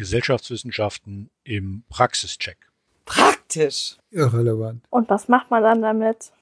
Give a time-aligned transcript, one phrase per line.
[0.00, 2.56] Gesellschaftswissenschaften im Praxischeck.
[3.04, 3.98] Praktisch.
[4.10, 4.82] Irrelevant.
[4.88, 6.32] Und was macht man dann damit?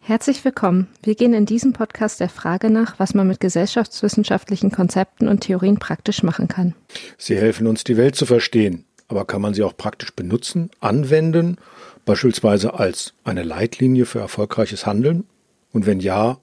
[0.00, 0.88] Herzlich willkommen.
[1.02, 5.78] Wir gehen in diesem Podcast der Frage nach, was man mit gesellschaftswissenschaftlichen Konzepten und Theorien
[5.78, 6.74] praktisch machen kann.
[7.16, 8.84] Sie helfen uns, die Welt zu verstehen.
[9.08, 11.56] Aber kann man sie auch praktisch benutzen, anwenden,
[12.04, 15.24] beispielsweise als eine Leitlinie für erfolgreiches Handeln?
[15.72, 16.36] Und wenn ja,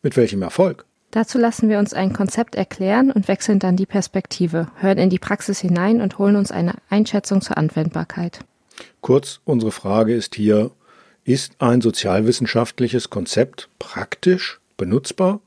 [0.00, 0.86] mit welchem Erfolg?
[1.10, 5.18] Dazu lassen wir uns ein Konzept erklären und wechseln dann die Perspektive, hören in die
[5.18, 8.40] Praxis hinein und holen uns eine Einschätzung zur Anwendbarkeit.
[9.00, 10.70] Kurz, unsere Frage ist hier,
[11.24, 15.40] ist ein sozialwissenschaftliches Konzept praktisch benutzbar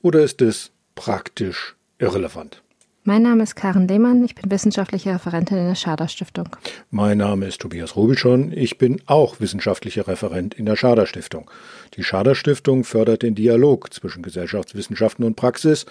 [0.00, 2.62] oder ist es praktisch irrelevant?
[3.02, 6.50] Mein Name ist Karen Lehmann, ich bin wissenschaftliche Referentin in der Schader Stiftung.
[6.90, 11.50] Mein Name ist Tobias Rubischon, ich bin auch wissenschaftlicher Referent in der Schader Stiftung.
[11.94, 15.86] Die Schader Stiftung fördert den Dialog zwischen Gesellschaftswissenschaften und Praxis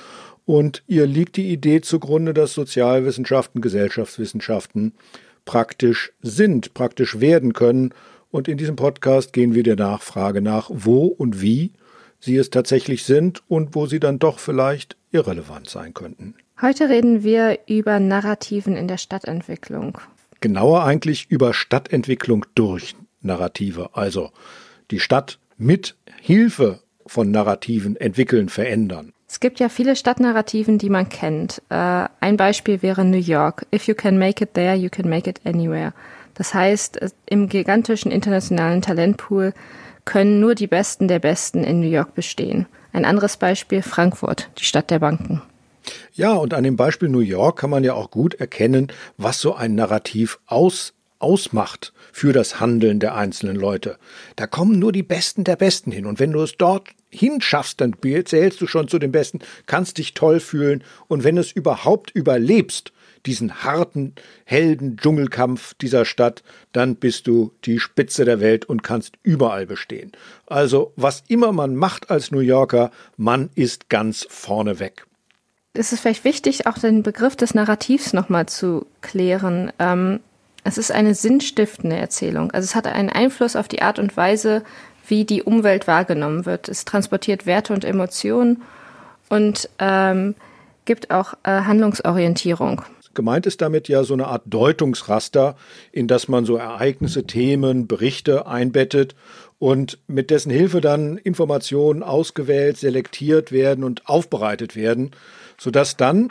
[0.45, 4.93] und ihr liegt die Idee zugrunde, dass Sozialwissenschaften, Gesellschaftswissenschaften
[5.45, 7.91] praktisch sind, praktisch werden können.
[8.29, 11.73] Und in diesem Podcast gehen wir der Nachfrage nach, wo und wie
[12.19, 16.35] sie es tatsächlich sind und wo sie dann doch vielleicht irrelevant sein könnten.
[16.61, 19.97] Heute reden wir über Narrativen in der Stadtentwicklung.
[20.41, 24.31] Genauer eigentlich über Stadtentwicklung durch Narrative, also
[24.91, 29.13] die Stadt mit Hilfe von Narrativen entwickeln, verändern.
[29.29, 31.61] Es gibt ja viele Stadtnarrativen, die man kennt.
[31.69, 33.65] Äh, ein Beispiel wäre New York.
[33.73, 35.93] If you can make it there, you can make it anywhere.
[36.33, 39.53] Das heißt, im gigantischen internationalen Talentpool
[40.03, 42.65] können nur die Besten der Besten in New York bestehen.
[42.91, 45.41] Ein anderes Beispiel Frankfurt, die Stadt der Banken.
[46.13, 49.55] Ja, und an dem Beispiel New York kann man ja auch gut erkennen, was so
[49.55, 53.97] ein Narrativ aus, ausmacht für das Handeln der einzelnen Leute.
[54.35, 56.05] Da kommen nur die Besten der Besten hin.
[56.05, 60.13] Und wenn du es dort hinschaffst, dann zählst du schon zu den Besten, kannst dich
[60.13, 60.83] toll fühlen.
[61.07, 62.93] Und wenn es überhaupt überlebst,
[63.25, 64.13] diesen harten,
[64.45, 66.41] helden Dschungelkampf dieser Stadt,
[66.71, 70.13] dann bist du die Spitze der Welt und kannst überall bestehen.
[70.45, 75.05] Also, was immer man macht als New Yorker, man ist ganz vorne weg
[75.79, 79.71] ist es vielleicht wichtig, auch den Begriff des Narrativs nochmal zu klären.
[79.79, 80.19] Ähm,
[80.65, 82.51] es ist eine sinnstiftende Erzählung.
[82.51, 84.63] Also es hat einen Einfluss auf die Art und Weise,
[85.07, 86.67] wie die Umwelt wahrgenommen wird.
[86.67, 88.61] Es transportiert Werte und Emotionen
[89.29, 90.35] und ähm,
[90.83, 92.81] gibt auch äh, Handlungsorientierung.
[93.13, 95.55] Gemeint ist damit ja so eine Art Deutungsraster,
[95.93, 99.15] in das man so Ereignisse, Themen, Berichte einbettet
[99.59, 105.11] und mit dessen Hilfe dann Informationen ausgewählt, selektiert werden und aufbereitet werden
[105.59, 106.29] sodass dann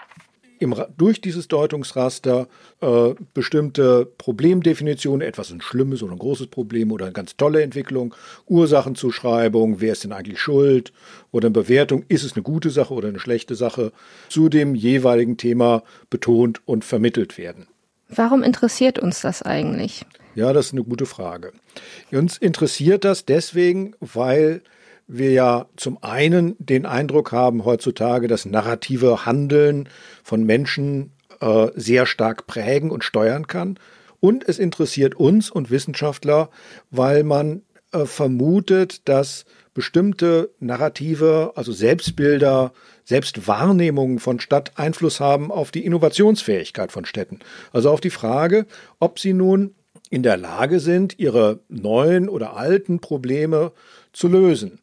[0.58, 2.48] im, durch dieses Deutungsraster
[2.80, 8.14] äh, bestimmte Problemdefinitionen, etwas ein schlimmes oder ein großes Problem oder eine ganz tolle Entwicklung,
[8.46, 10.92] Ursachenzuschreibung, wer ist denn eigentlich schuld
[11.30, 13.92] oder eine Bewertung, ist es eine gute Sache oder eine schlechte Sache,
[14.28, 17.68] zu dem jeweiligen Thema betont und vermittelt werden.
[18.08, 20.04] Warum interessiert uns das eigentlich?
[20.34, 21.52] Ja, das ist eine gute Frage.
[22.10, 24.62] Uns interessiert das deswegen, weil
[25.08, 29.88] wir ja zum einen den Eindruck haben heutzutage, dass narrative Handeln
[30.22, 33.78] von Menschen äh, sehr stark prägen und steuern kann.
[34.20, 36.50] Und es interessiert uns und Wissenschaftler,
[36.90, 42.72] weil man äh, vermutet, dass bestimmte Narrative, also Selbstbilder,
[43.04, 47.38] Selbstwahrnehmungen von Stadt Einfluss haben auf die Innovationsfähigkeit von Städten.
[47.72, 48.66] Also auf die Frage,
[48.98, 49.74] ob sie nun
[50.10, 53.72] in der Lage sind, ihre neuen oder alten Probleme
[54.12, 54.80] zu lösen.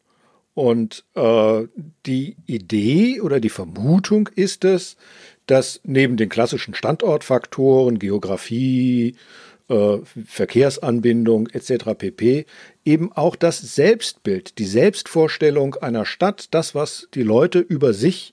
[0.56, 1.64] Und äh,
[2.06, 4.96] die Idee oder die Vermutung ist es,
[5.44, 9.16] dass neben den klassischen Standortfaktoren, Geografie,
[9.68, 11.92] äh, Verkehrsanbindung etc.
[11.98, 12.46] pp.
[12.86, 18.32] eben auch das Selbstbild, die Selbstvorstellung einer Stadt, das, was die Leute über sich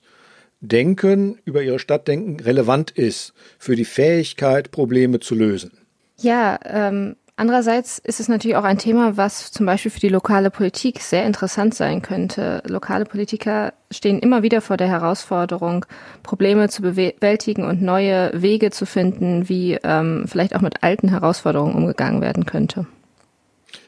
[0.62, 5.72] denken, über ihre Stadt denken, relevant ist für die Fähigkeit, Probleme zu lösen.
[6.16, 10.50] Ja, ähm, Andererseits ist es natürlich auch ein Thema, was zum Beispiel für die lokale
[10.50, 12.62] Politik sehr interessant sein könnte.
[12.66, 15.84] Lokale Politiker stehen immer wieder vor der Herausforderung,
[16.22, 21.74] Probleme zu bewältigen und neue Wege zu finden, wie ähm, vielleicht auch mit alten Herausforderungen
[21.74, 22.86] umgegangen werden könnte.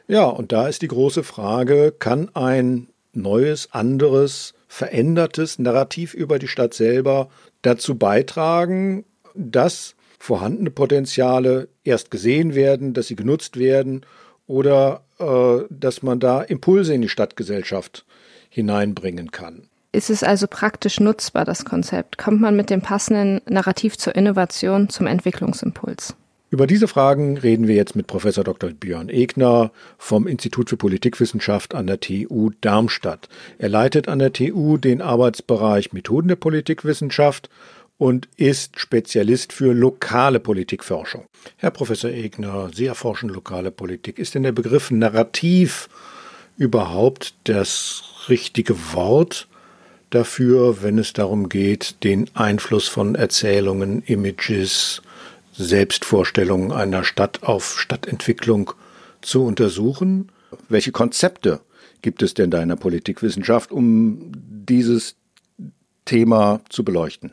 [0.08, 6.48] Ja, und da ist die große Frage, kann ein neues, anderes, verändertes Narrativ über die
[6.48, 7.28] Stadt selber
[7.62, 9.04] dazu beitragen,
[9.34, 14.04] dass vorhandene Potenziale erst gesehen werden, dass sie genutzt werden
[14.46, 18.04] oder äh, dass man da Impulse in die Stadtgesellschaft
[18.48, 19.68] hineinbringen kann.
[19.92, 22.18] Ist es also praktisch nutzbar, das Konzept?
[22.18, 26.14] Kommt man mit dem passenden Narrativ zur Innovation, zum Entwicklungsimpuls?
[26.48, 28.70] Über diese Fragen reden wir jetzt mit Professor Dr.
[28.70, 33.28] Björn Egner vom Institut für Politikwissenschaft an der TU Darmstadt.
[33.58, 37.50] Er leitet an der TU den Arbeitsbereich Methoden der Politikwissenschaft
[37.98, 41.24] und ist Spezialist für lokale Politikforschung.
[41.56, 44.18] Herr Professor Egner, Sie erforschen lokale Politik.
[44.18, 45.88] Ist denn der Begriff Narrativ
[46.56, 49.48] überhaupt das richtige Wort
[50.10, 55.02] dafür, wenn es darum geht, den Einfluss von Erzählungen, Images,
[55.52, 58.72] Selbstvorstellungen einer Stadt auf Stadtentwicklung
[59.22, 60.30] zu untersuchen?
[60.68, 61.60] Welche Konzepte
[62.02, 65.16] gibt es denn da in der Politikwissenschaft, um dieses
[66.04, 67.32] Thema zu beleuchten?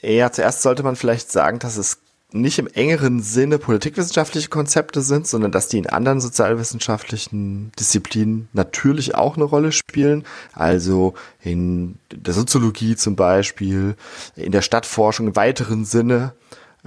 [0.00, 1.98] Ja, zuerst sollte man vielleicht sagen, dass es
[2.30, 9.14] nicht im engeren Sinne politikwissenschaftliche Konzepte sind, sondern dass die in anderen sozialwissenschaftlichen Disziplinen natürlich
[9.14, 10.24] auch eine Rolle spielen.
[10.52, 13.96] Also in der Soziologie zum Beispiel,
[14.36, 16.34] in der Stadtforschung im weiteren Sinne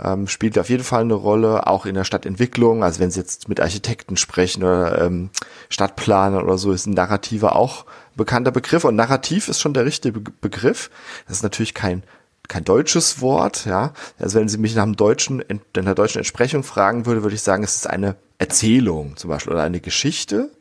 [0.02, 2.84] ähm, spielt auf jeden Fall eine Rolle, auch in der Stadtentwicklung.
[2.84, 5.32] Also wenn Sie jetzt mit Architekten sprechen oder ähm,
[5.70, 7.86] Stadtplanern oder so, ist ein Narrativer auch
[8.16, 8.84] bekannter Begriff.
[8.84, 10.92] Und Narrativ ist schon der richtige Begriff.
[11.28, 12.04] Das ist natürlich kein
[12.48, 13.94] kein deutsches Wort, ja.
[14.20, 17.42] Also wenn Sie mich nach einem deutschen, in einer deutschen Entsprechung fragen würde, würde ich
[17.42, 20.52] sagen, es ist eine Erzählung zum Beispiel oder eine Geschichte.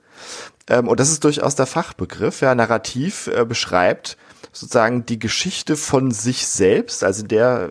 [0.68, 2.40] Ähm, und das ist durchaus der Fachbegriff.
[2.40, 4.16] Ja, Narrativ äh, beschreibt
[4.52, 7.70] sozusagen die Geschichte von sich selbst, also der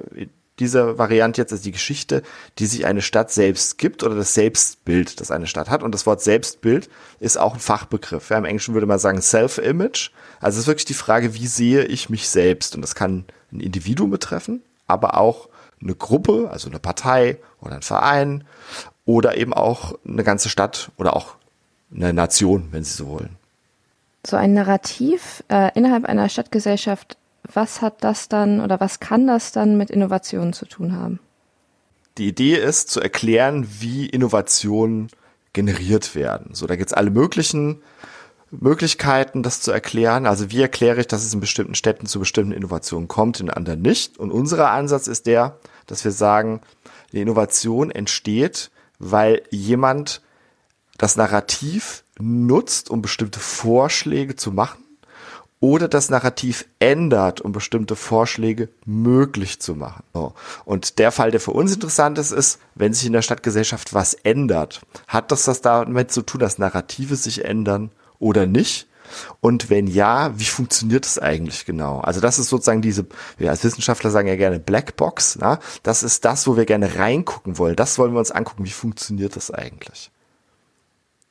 [0.60, 2.22] dieser Variante jetzt ist die Geschichte,
[2.58, 5.84] die sich eine Stadt selbst gibt oder das Selbstbild, das eine Stadt hat.
[5.84, 6.90] Und das Wort Selbstbild
[7.20, 8.30] ist auch ein Fachbegriff.
[8.30, 10.12] Ja, Im Englischen würde man sagen Self-Image.
[10.40, 12.76] Also es ist wirklich die Frage, wie sehe ich mich selbst?
[12.76, 15.50] Und das kann ein Individuum betreffen, aber auch
[15.82, 18.44] eine Gruppe, also eine Partei oder ein Verein
[19.06, 21.36] oder eben auch eine ganze Stadt oder auch
[21.94, 23.38] eine Nation, wenn Sie so wollen.
[24.26, 27.18] So ein Narrativ äh, innerhalb einer Stadtgesellschaft
[27.54, 31.20] was hat das dann oder was kann das dann mit Innovationen zu tun haben?
[32.18, 35.10] Die Idee ist zu erklären, wie Innovationen
[35.54, 36.54] generiert werden.
[36.54, 37.82] So, da gibt es alle möglichen
[38.52, 40.26] Möglichkeiten, das zu erklären.
[40.26, 43.82] Also wie erkläre ich, dass es in bestimmten Städten zu bestimmten Innovationen kommt, in anderen
[43.82, 44.18] nicht.
[44.18, 45.58] Und unser Ansatz ist der,
[45.88, 46.62] dass wir sagen,
[47.12, 50.22] die Innovation entsteht, weil jemand
[50.98, 54.84] das Narrativ nutzt, um bestimmte Vorschläge zu machen
[55.62, 60.04] oder das Narrativ ändert, um bestimmte Vorschläge möglich zu machen.
[60.14, 60.34] So.
[60.66, 64.14] Und der Fall, der für uns interessant ist, ist, wenn sich in der Stadtgesellschaft was
[64.14, 68.88] ändert, hat das das damit zu tun, dass Narrative sich ändern oder nicht?
[69.42, 72.00] Und wenn ja, wie funktioniert das eigentlich genau?
[72.00, 73.08] Also das ist sozusagen diese,
[73.38, 75.40] wir als Wissenschaftler sagen ja gerne Blackbox.
[75.42, 75.60] Na?
[75.84, 77.76] Das ist das, wo wir gerne reingucken wollen.
[77.76, 78.66] Das wollen wir uns angucken.
[78.66, 80.12] Wie funktioniert das eigentlich?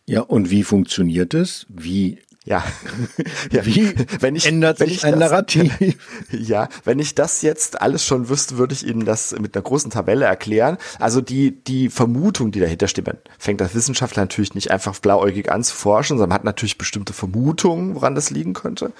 [0.07, 1.67] Ja, und wie funktioniert es?
[1.69, 2.19] Wie
[2.49, 2.65] ja.
[3.53, 3.67] ja.
[3.67, 5.77] Wie wenn ich, ändert wenn sich ein das, Narrativ?
[6.31, 9.91] Ja, wenn ich das jetzt alles schon wüsste, würde ich Ihnen das mit einer großen
[9.91, 10.79] Tabelle erklären.
[10.99, 15.51] Also die, die Vermutung, die dahinter steht, man fängt als Wissenschaftler natürlich nicht einfach blauäugig
[15.51, 18.93] an zu forschen, sondern man hat natürlich bestimmte Vermutungen, woran das liegen könnte.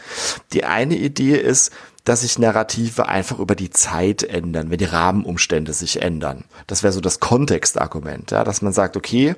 [0.53, 1.73] Die eine Idee ist,
[2.09, 6.45] dass sich Narrative einfach über die Zeit ändern, wenn die Rahmenumstände sich ändern.
[6.67, 9.37] Das wäre so das Kontextargument, ja, dass man sagt, okay,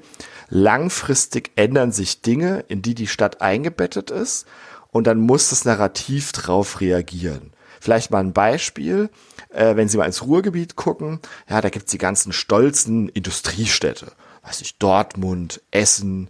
[0.49, 4.47] langfristig ändern sich Dinge, in die die Stadt eingebettet ist
[4.93, 7.53] und dann muss das Narrativ drauf reagieren.
[7.81, 9.11] Vielleicht mal ein Beispiel,
[9.49, 11.19] äh, wenn Sie mal ins Ruhrgebiet gucken,
[11.49, 14.13] ja, da gibt's die ganzen stolzen Industriestädte,
[14.45, 16.29] weiß ich, Dortmund, Essen,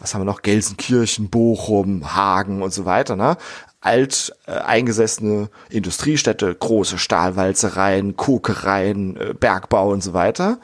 [0.00, 3.36] was haben wir noch, Gelsenkirchen, Bochum, Hagen und so weiter, ne?
[3.80, 10.58] Alt äh, eingesessene Industriestädte, große Stahlwalzereien, Kokereien, äh, Bergbau und so weiter.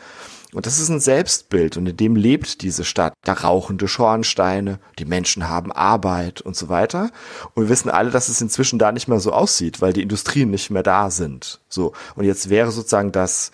[0.55, 3.13] Und das ist ein Selbstbild und in dem lebt diese Stadt.
[3.25, 7.11] Da rauchende Schornsteine, die Menschen haben Arbeit und so weiter.
[7.55, 10.51] Und wir wissen alle, dass es inzwischen da nicht mehr so aussieht, weil die Industrien
[10.51, 11.61] nicht mehr da sind.
[11.69, 11.93] So.
[12.15, 13.51] Und jetzt wäre sozusagen das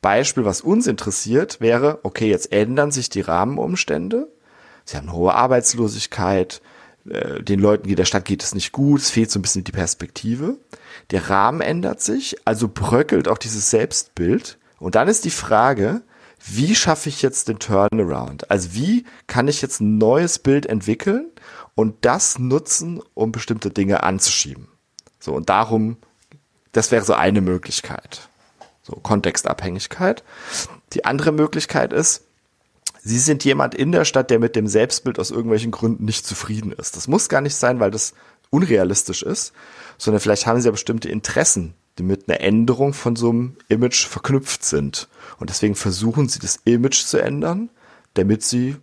[0.00, 4.26] Beispiel, was uns interessiert, wäre, okay, jetzt ändern sich die Rahmenumstände.
[4.84, 6.60] Sie haben hohe Arbeitslosigkeit,
[7.08, 9.64] äh, den Leuten in der Stadt geht es nicht gut, es fehlt so ein bisschen
[9.64, 10.58] die Perspektive.
[11.10, 14.58] Der Rahmen ändert sich, also bröckelt auch dieses Selbstbild.
[14.78, 16.02] Und dann ist die Frage,
[16.44, 18.50] wie schaffe ich jetzt den Turnaround?
[18.50, 21.30] Also wie kann ich jetzt ein neues Bild entwickeln
[21.74, 24.68] und das nutzen, um bestimmte Dinge anzuschieben?
[25.20, 25.98] So, und darum,
[26.72, 28.28] das wäre so eine Möglichkeit.
[28.82, 30.24] So, Kontextabhängigkeit.
[30.94, 32.24] Die andere Möglichkeit ist,
[33.04, 36.72] Sie sind jemand in der Stadt, der mit dem Selbstbild aus irgendwelchen Gründen nicht zufrieden
[36.72, 36.96] ist.
[36.96, 38.14] Das muss gar nicht sein, weil das
[38.50, 39.52] unrealistisch ist,
[39.98, 44.06] sondern vielleicht haben Sie ja bestimmte Interessen, die mit einer Änderung von so einem Image
[44.06, 45.08] verknüpft sind.
[45.38, 47.70] Und deswegen versuchen sie das Image zu ändern,
[48.14, 48.76] damit sie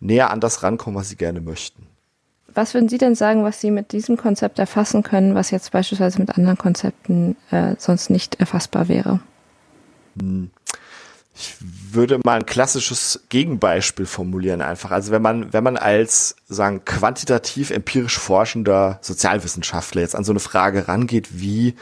[0.00, 1.86] näher an das rankommen, was sie gerne möchten.
[2.54, 6.18] Was würden Sie denn sagen, was Sie mit diesem Konzept erfassen können, was jetzt beispielsweise
[6.18, 9.20] mit anderen Konzepten äh, sonst nicht erfassbar wäre?
[10.20, 10.50] Hm.
[11.34, 14.90] Ich würde mal ein klassisches Gegenbeispiel formulieren einfach.
[14.90, 20.40] Also wenn man, wenn man als, sagen, quantitativ empirisch forschender Sozialwissenschaftler jetzt an so eine
[20.40, 21.74] Frage rangeht, wie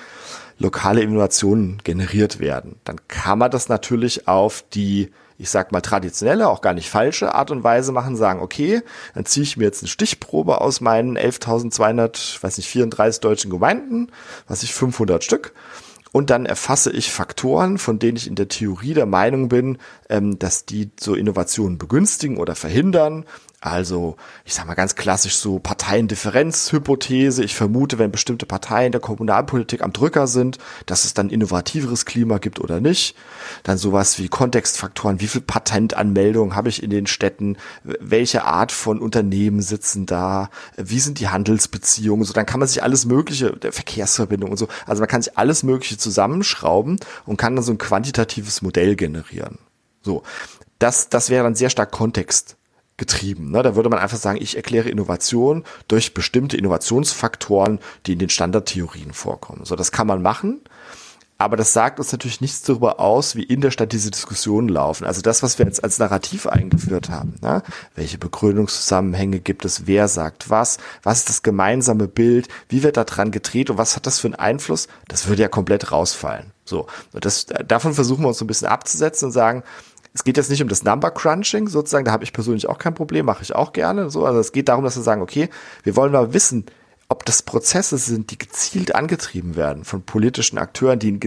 [0.58, 6.50] lokale Innovationen generiert werden, dann kann man das natürlich auf die ich sag mal traditionelle,
[6.50, 8.82] auch gar nicht falsche Art und Weise machen, sagen, okay,
[9.14, 14.08] dann ziehe ich mir jetzt eine Stichprobe aus meinen 11.200, weiß nicht, 34 deutschen Gemeinden,
[14.46, 15.54] was ich 500 Stück
[16.12, 20.38] und dann erfasse ich Faktoren, von denen ich in der Theorie der Meinung bin, ähm,
[20.38, 23.24] dass die so Innovationen begünstigen oder verhindern
[23.62, 27.44] also, ich sag mal ganz klassisch so Parteiendifferenzhypothese.
[27.44, 32.38] Ich vermute, wenn bestimmte Parteien der Kommunalpolitik am Drücker sind, dass es dann innovativeres Klima
[32.38, 33.14] gibt oder nicht.
[33.62, 35.20] Dann sowas wie Kontextfaktoren.
[35.20, 37.58] Wie viel Patentanmeldungen habe ich in den Städten?
[37.84, 40.48] Welche Art von Unternehmen sitzen da?
[40.78, 42.24] Wie sind die Handelsbeziehungen?
[42.24, 44.68] So, dann kann man sich alles Mögliche, der Verkehrsverbindung und so.
[44.86, 49.58] Also man kann sich alles Mögliche zusammenschrauben und kann dann so ein quantitatives Modell generieren.
[50.00, 50.22] So.
[50.78, 52.56] Das, das wäre dann sehr stark Kontext
[53.00, 53.50] getrieben.
[53.50, 53.62] Ne?
[53.62, 59.12] Da würde man einfach sagen, ich erkläre Innovation durch bestimmte Innovationsfaktoren, die in den Standardtheorien
[59.12, 59.64] vorkommen.
[59.64, 60.60] So, das kann man machen.
[61.38, 65.06] Aber das sagt uns natürlich nichts darüber aus, wie in der Stadt diese Diskussionen laufen.
[65.06, 67.36] Also das, was wir jetzt als Narrativ eingeführt haben.
[67.40, 67.62] Ne?
[67.94, 69.86] Welche Begründungszusammenhänge gibt es?
[69.86, 70.76] Wer sagt was?
[71.02, 72.48] Was ist das gemeinsame Bild?
[72.68, 73.70] Wie wird da dran gedreht?
[73.70, 74.86] Und was hat das für einen Einfluss?
[75.08, 76.52] Das würde ja komplett rausfallen.
[76.66, 76.86] So.
[77.12, 79.62] Das, davon versuchen wir uns so ein bisschen abzusetzen und sagen,
[80.12, 82.94] es geht jetzt nicht um das Number Crunching sozusagen, da habe ich persönlich auch kein
[82.94, 84.10] Problem, mache ich auch gerne.
[84.10, 85.48] So, also es geht darum, dass wir sagen, okay,
[85.84, 86.66] wir wollen mal wissen,
[87.08, 91.18] ob das Prozesse sind, die gezielt angetrieben werden von politischen Akteuren, die,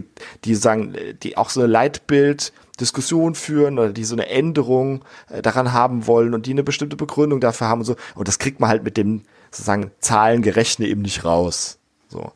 [0.46, 5.74] die sagen, die auch so eine Leitbild-Diskussion führen oder die so eine Änderung äh, daran
[5.74, 7.96] haben wollen und die eine bestimmte Begründung dafür haben und so.
[8.16, 11.80] Und das kriegt man halt mit dem sozusagen Zahlengerechne eben nicht raus.
[12.08, 12.32] So.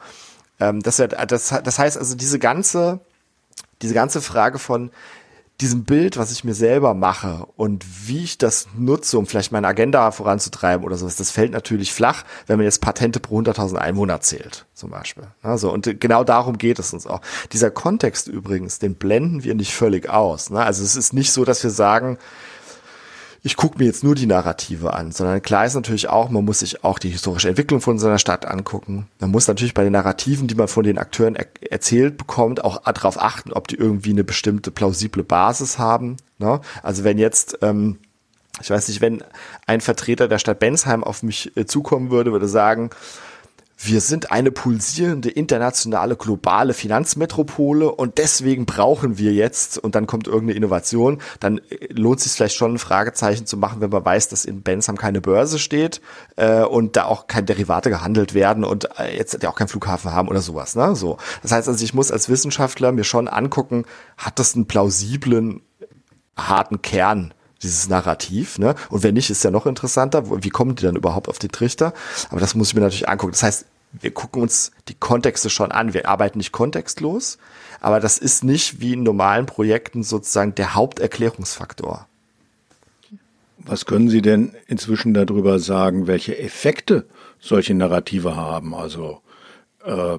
[0.60, 3.00] Ähm, das, das, das heißt also, diese ganze,
[3.82, 4.92] diese ganze Frage von,
[5.62, 9.68] diesem Bild, was ich mir selber mache und wie ich das nutze, um vielleicht meine
[9.68, 14.22] Agenda voranzutreiben oder sowas, das fällt natürlich flach, wenn man jetzt Patente pro 100.000 Einwohner
[14.22, 15.24] zählt, zum Beispiel.
[15.42, 17.22] Also, und genau darum geht es uns auch.
[17.54, 20.52] Dieser Kontext übrigens, den blenden wir nicht völlig aus.
[20.52, 20.60] Ne?
[20.60, 22.20] Also es ist nicht so, dass wir sagen,
[23.48, 26.60] ich gucke mir jetzt nur die Narrative an, sondern klar ist natürlich auch, man muss
[26.60, 29.08] sich auch die historische Entwicklung von so einer Stadt angucken.
[29.22, 32.84] Man muss natürlich bei den Narrativen, die man von den Akteuren er erzählt bekommt, auch
[32.84, 36.18] darauf achten, ob die irgendwie eine bestimmte plausible Basis haben.
[36.39, 36.60] Ne?
[36.84, 38.00] Also wenn jetzt ähm,
[38.62, 39.24] ich weiß nicht, wenn
[39.66, 42.89] ein Vertreter der Stadt Bensheim auf mich äh, zukommen würde, würde sagen,
[43.79, 50.25] wir sind eine pulsierende internationale globale Finanzmetropole und deswegen brauchen wir jetzt und dann kommt
[50.25, 54.29] irgendeine Innovation, dann äh, lohnt sich vielleicht schon ein Fragezeichen zu machen, wenn man weiß,
[54.29, 56.01] dass in Bensheim keine Börse steht
[56.38, 60.12] äh, und da auch keine Derivate gehandelt werden und äh, jetzt ja auch keinen Flughafen
[60.12, 60.75] haben oder sowas.
[60.75, 60.96] Ne?
[60.96, 63.86] So, das heißt also, ich muss als Wissenschaftler mir schon angucken,
[64.17, 65.62] hat das einen plausiblen
[66.36, 67.34] harten Kern
[67.64, 68.76] dieses Narrativ, ne?
[68.90, 71.94] Und wenn nicht, ist ja noch interessanter, wie kommen die dann überhaupt auf den Trichter?
[72.30, 73.32] Aber das muss ich mir natürlich angucken.
[73.34, 75.94] Das heißt, wir gucken uns die Kontexte schon an.
[75.94, 77.38] Wir arbeiten nicht kontextlos,
[77.80, 82.08] aber das ist nicht wie in normalen Projekten sozusagen der Haupterklärungsfaktor.
[83.60, 87.06] Was können Sie denn inzwischen darüber sagen, welche Effekte
[87.40, 88.74] solche Narrative haben?
[88.74, 89.22] Also
[89.84, 90.18] äh,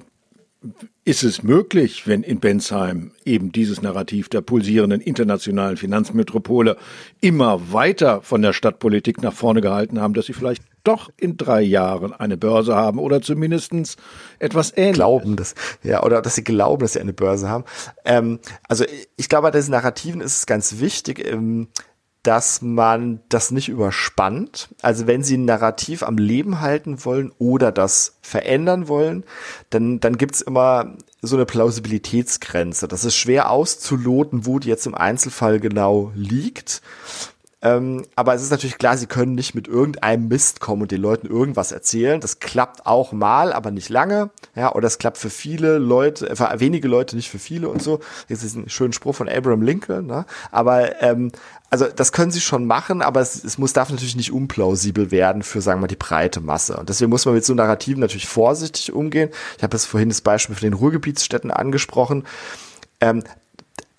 [1.09, 6.77] ist es möglich, wenn in Bensheim eben dieses Narrativ der pulsierenden internationalen Finanzmetropole
[7.19, 11.61] immer weiter von der Stadtpolitik nach vorne gehalten haben, dass sie vielleicht doch in drei
[11.61, 13.97] Jahren eine Börse haben oder zumindestens
[14.37, 14.97] etwas ähnliches.
[14.97, 17.63] Glauben das, ja, oder dass sie glauben, dass sie eine Börse haben.
[18.05, 18.37] Ähm,
[18.67, 18.85] also
[19.17, 21.69] ich glaube, bei diesen Narrativen ist es ganz wichtig, ähm,
[22.23, 24.69] dass man das nicht überspannt.
[24.81, 29.23] Also wenn Sie ein Narrativ am Leben halten wollen oder das verändern wollen,
[29.69, 32.87] dann, dann gibt's immer so eine Plausibilitätsgrenze.
[32.87, 36.81] Das ist schwer auszuloten, wo die jetzt im Einzelfall genau liegt.
[37.61, 41.01] Ähm, aber es ist natürlich klar, sie können nicht mit irgendeinem Mist kommen und den
[41.01, 42.21] Leuten irgendwas erzählen.
[42.21, 44.29] Das klappt auch mal, aber nicht lange.
[44.55, 47.99] Ja, oder es klappt für viele Leute, für wenige Leute, nicht für viele und so.
[48.29, 50.05] Das ist ein schöner Spruch von Abraham Lincoln.
[50.05, 50.25] Ne?
[50.51, 51.31] Aber ähm,
[51.69, 55.43] also das können sie schon machen, aber es, es muss darf natürlich nicht unplausibel werden
[55.43, 56.77] für, sagen wir mal, die breite Masse.
[56.77, 59.29] Und deswegen muss man mit so Narrativen natürlich vorsichtig umgehen.
[59.57, 62.23] Ich habe jetzt vorhin das Beispiel von den Ruhrgebietsstädten angesprochen.
[63.01, 63.23] Ähm,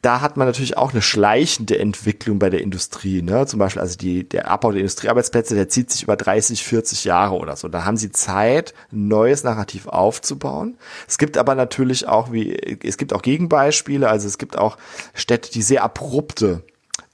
[0.02, 3.21] da hat man natürlich auch eine schleichende Entwicklung bei der Industrie.
[3.21, 3.47] Ne?
[3.47, 7.37] Zum Beispiel also die, der Abbau der Industriearbeitsplätze, der zieht sich über 30, 40 Jahre
[7.37, 7.69] oder so.
[7.69, 10.78] Da haben sie Zeit, ein neues Narrativ aufzubauen.
[11.07, 14.09] Es gibt aber natürlich auch, wie es gibt auch Gegenbeispiele.
[14.09, 14.78] Also es gibt auch
[15.12, 16.62] Städte, die sehr abrupte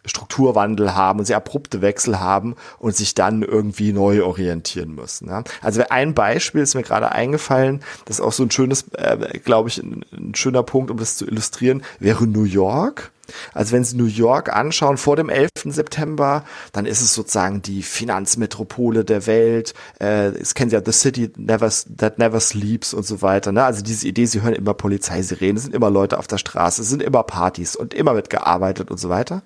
[0.07, 5.29] Strukturwandel haben und sehr abrupte Wechsel haben und sich dann irgendwie neu orientieren müssen.
[5.29, 5.45] Ja.
[5.63, 9.69] Also ein Beispiel ist mir gerade eingefallen, das ist auch so ein schönes, äh, glaube
[9.69, 13.11] ich, ein, ein, schöner Punkt, um das zu illustrieren, wäre New York.
[13.55, 15.51] Also wenn Sie New York anschauen vor dem 11.
[15.65, 19.75] September, dann ist es sozusagen die Finanzmetropole der Welt.
[20.01, 23.53] Äh, es kennen Sie ja The City never, That Never Sleeps und so weiter.
[23.53, 23.65] Ne?
[23.65, 26.89] Also diese Idee, Sie hören immer Polizeisirenen, es sind immer Leute auf der Straße, es
[26.89, 29.43] sind immer Partys und immer wird gearbeitet und so weiter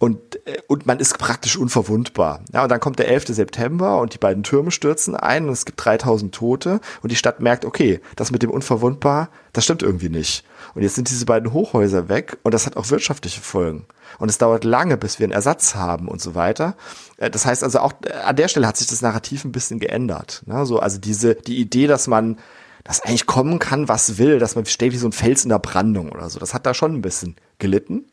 [0.00, 2.40] und, äh, und man ist praktisch unverwundbar.
[2.52, 3.26] Ja, und dann kommt der 11.
[3.28, 7.40] September und die beiden Türme stürzen ein und es gibt 3000 Tote und die Stadt
[7.40, 10.42] merkt, okay, das mit dem unverwundbar, das stimmt irgendwie nicht.
[10.74, 13.84] Und jetzt sind diese beiden Hochhäuser weg und das hat auch wirtschaftliche Folgen.
[14.18, 16.76] Und es dauert lange, bis wir einen Ersatz haben und so weiter.
[17.18, 19.80] Äh, das heißt also auch äh, an der Stelle hat sich das Narrativ ein bisschen
[19.80, 20.42] geändert.
[20.46, 20.64] Ne?
[20.64, 22.38] So, also diese, die Idee, dass man
[22.84, 25.58] das eigentlich kommen kann, was will, dass man steht wie so ein Fels in der
[25.58, 26.38] Brandung oder so.
[26.38, 28.06] Das hat da schon ein bisschen gelitten.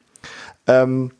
[0.68, 1.12] Ähm,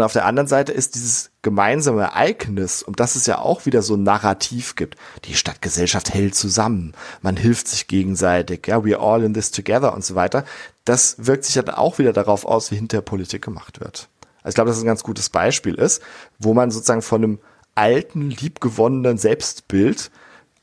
[0.00, 3.82] und auf der anderen Seite ist dieses gemeinsame Ereignis, um das es ja auch wieder
[3.82, 4.96] so ein Narrativ gibt.
[5.26, 10.02] Die Stadtgesellschaft hält zusammen, man hilft sich gegenseitig, ja, we're all in this together und
[10.02, 10.46] so weiter.
[10.86, 14.08] Das wirkt sich dann auch wieder darauf aus, wie hinter Politik gemacht wird.
[14.38, 16.02] Also ich glaube, dass es ein ganz gutes Beispiel ist,
[16.38, 17.38] wo man sozusagen von einem
[17.74, 20.10] alten, liebgewonnenen Selbstbild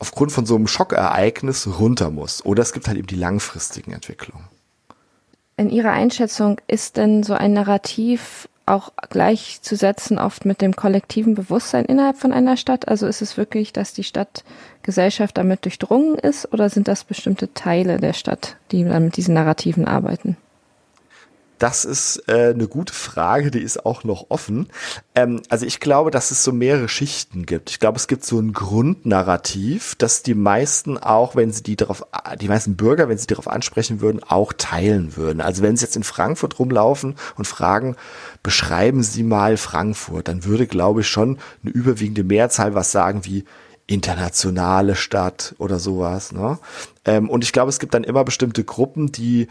[0.00, 2.44] aufgrund von so einem Schockereignis runter muss.
[2.44, 4.48] Oder es gibt halt eben die langfristigen Entwicklungen.
[5.56, 11.84] In Ihrer Einschätzung ist denn so ein Narrativ auch gleichzusetzen oft mit dem kollektiven Bewusstsein
[11.84, 12.88] innerhalb von einer Stadt?
[12.88, 17.98] Also ist es wirklich, dass die Stadtgesellschaft damit durchdrungen ist oder sind das bestimmte Teile
[17.98, 20.36] der Stadt, die dann mit diesen Narrativen arbeiten?
[21.58, 24.68] Das ist äh, eine gute Frage, die ist auch noch offen.
[25.14, 27.70] Ähm, also ich glaube, dass es so mehrere Schichten gibt.
[27.70, 32.04] Ich glaube, es gibt so ein Grundnarrativ, dass die meisten auch, wenn sie die darauf,
[32.40, 35.40] die meisten Bürger, wenn sie darauf ansprechen würden, auch teilen würden.
[35.40, 37.96] Also wenn sie jetzt in Frankfurt rumlaufen und fragen,
[38.42, 43.44] beschreiben Sie mal Frankfurt, dann würde, glaube ich, schon eine überwiegende Mehrzahl was sagen wie
[43.88, 46.30] internationale Stadt oder sowas.
[46.30, 46.58] Ne?
[47.04, 49.48] Ähm, und ich glaube, es gibt dann immer bestimmte Gruppen, die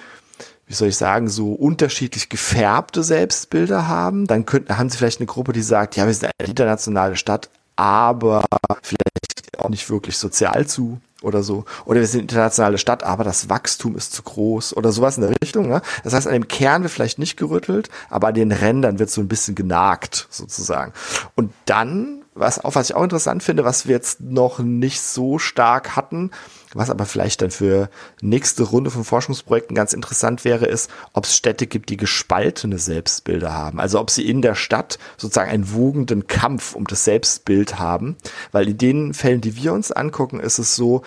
[0.67, 4.27] wie soll ich sagen, so unterschiedlich gefärbte Selbstbilder haben.
[4.27, 7.49] Dann könnten, haben sie vielleicht eine Gruppe, die sagt, ja, wir sind eine internationale Stadt,
[7.77, 8.43] aber
[8.81, 11.65] vielleicht auch nicht wirklich sozial zu oder so.
[11.85, 15.23] Oder wir sind eine internationale Stadt, aber das Wachstum ist zu groß oder sowas in
[15.23, 15.67] der Richtung.
[15.69, 15.81] Ne?
[16.03, 19.21] Das heißt, an dem Kern wird vielleicht nicht gerüttelt, aber an den Rändern wird so
[19.21, 20.93] ein bisschen genagt sozusagen.
[21.35, 25.39] Und dann, was auch, was ich auch interessant finde, was wir jetzt noch nicht so
[25.39, 26.31] stark hatten,
[26.77, 27.89] was aber vielleicht dann für
[28.21, 33.53] nächste Runde von Forschungsprojekten ganz interessant wäre, ist, ob es Städte gibt, die gespaltene Selbstbilder
[33.53, 33.79] haben.
[33.79, 38.15] Also ob sie in der Stadt sozusagen einen wogenden Kampf um das Selbstbild haben.
[38.51, 41.03] Weil in den Fällen, die wir uns angucken, ist es so,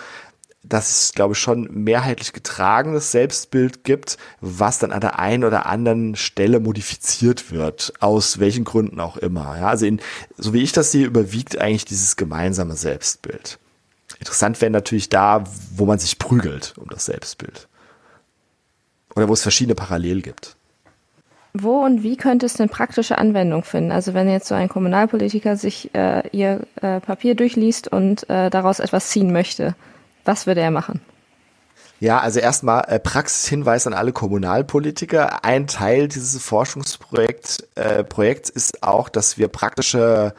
[0.63, 5.65] dass es, glaube ich, schon mehrheitlich getragenes Selbstbild gibt, was dann an der einen oder
[5.65, 9.57] anderen Stelle modifiziert wird, aus welchen Gründen auch immer.
[9.57, 9.99] Ja, also in,
[10.37, 13.57] so wie ich das sehe, überwiegt eigentlich dieses gemeinsame Selbstbild.
[14.21, 15.43] Interessant wäre natürlich da,
[15.75, 17.67] wo man sich prügelt um das Selbstbild.
[19.15, 20.55] Oder wo es verschiedene Parallel gibt.
[21.53, 23.91] Wo und wie könnte es denn praktische Anwendung finden?
[23.91, 28.79] Also wenn jetzt so ein Kommunalpolitiker sich äh, ihr äh, Papier durchliest und äh, daraus
[28.79, 29.75] etwas ziehen möchte,
[30.23, 31.01] was würde er machen?
[31.99, 35.43] Ja, also erstmal äh, Praxishinweis an alle Kommunalpolitiker.
[35.43, 40.35] Ein Teil dieses Forschungsprojekts äh, Projekts ist auch, dass wir praktische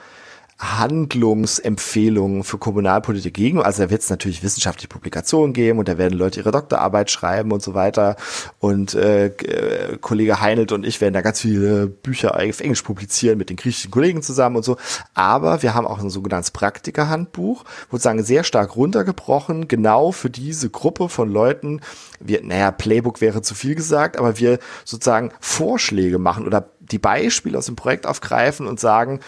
[0.63, 3.61] Handlungsempfehlungen für Kommunalpolitik geben.
[3.61, 7.51] Also da wird es natürlich wissenschaftliche Publikationen geben und da werden Leute ihre Doktorarbeit schreiben
[7.51, 8.15] und so weiter.
[8.61, 13.39] Und äh, äh, Kollege Heinelt und ich werden da ganz viele Bücher auf Englisch publizieren
[13.39, 14.77] mit den griechischen Kollegen zusammen und so.
[15.15, 21.09] Aber wir haben auch ein sogenanntes Praktikerhandbuch, sozusagen sehr stark runtergebrochen, genau für diese Gruppe
[21.09, 21.81] von Leuten.
[22.21, 27.59] Wir, naja, Playbook wäre zu viel gesagt, aber wir sozusagen Vorschläge machen oder die Beispiele
[27.59, 29.21] aus dem Projekt aufgreifen und sagen,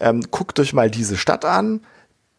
[0.00, 1.80] ähm, guckt euch mal diese Stadt an,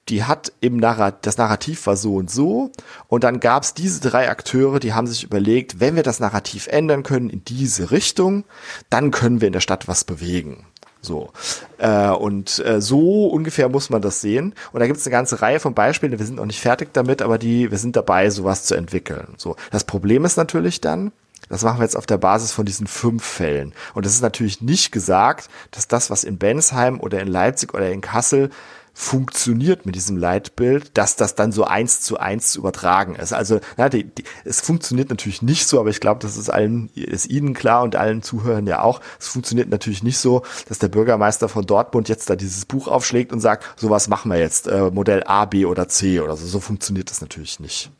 [0.09, 2.71] die hat im Narrativ, das Narrativ war so und so.
[3.07, 6.67] Und dann gab es diese drei Akteure, die haben sich überlegt, wenn wir das Narrativ
[6.67, 8.43] ändern können in diese Richtung,
[8.89, 10.65] dann können wir in der Stadt was bewegen.
[11.01, 11.31] So.
[11.77, 14.53] Äh, und äh, so ungefähr muss man das sehen.
[14.71, 17.21] Und da gibt es eine ganze Reihe von Beispielen, wir sind noch nicht fertig damit,
[17.21, 19.33] aber die, wir sind dabei, sowas zu entwickeln.
[19.37, 19.55] So.
[19.71, 21.11] Das Problem ist natürlich dann,
[21.51, 23.73] das machen wir jetzt auf der Basis von diesen fünf Fällen.
[23.93, 27.91] Und es ist natürlich nicht gesagt, dass das, was in Bensheim oder in Leipzig oder
[27.91, 28.49] in Kassel
[28.93, 33.33] funktioniert mit diesem Leitbild, dass das dann so eins zu eins zu übertragen ist.
[33.33, 36.89] Also na, die, die, es funktioniert natürlich nicht so, aber ich glaube, das ist allen
[36.95, 39.01] ist Ihnen klar und allen Zuhörern ja auch.
[39.19, 43.31] Es funktioniert natürlich nicht so, dass der Bürgermeister von Dortmund jetzt da dieses Buch aufschlägt
[43.31, 46.45] und sagt, sowas machen wir jetzt, äh, Modell A, B oder C oder so.
[46.45, 47.91] So funktioniert das natürlich nicht.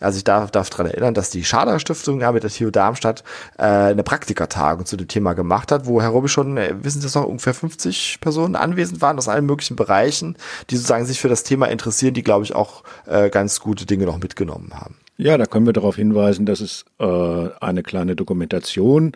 [0.00, 3.24] Also ich darf, darf daran erinnern, dass die Schader Stiftung ja mit der TU Darmstadt
[3.58, 7.06] äh, eine Praktikertagung zu dem Thema gemacht hat, wo Herr Robby schon, äh, wissen Sie
[7.06, 10.36] das noch, ungefähr 50 Personen anwesend waren aus allen möglichen Bereichen,
[10.70, 14.06] die sozusagen sich für das Thema interessieren, die, glaube ich, auch äh, ganz gute Dinge
[14.06, 14.96] noch mitgenommen haben.
[15.18, 19.12] Ja, da können wir darauf hinweisen, dass es äh, eine kleine Dokumentation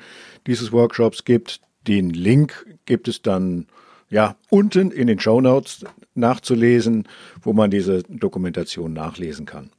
[0.47, 1.61] dieses Workshops gibt.
[1.87, 3.67] Den Link gibt es dann
[4.09, 7.07] ja unten in den Show Notes nachzulesen,
[7.43, 9.71] wo man diese Dokumentation nachlesen kann.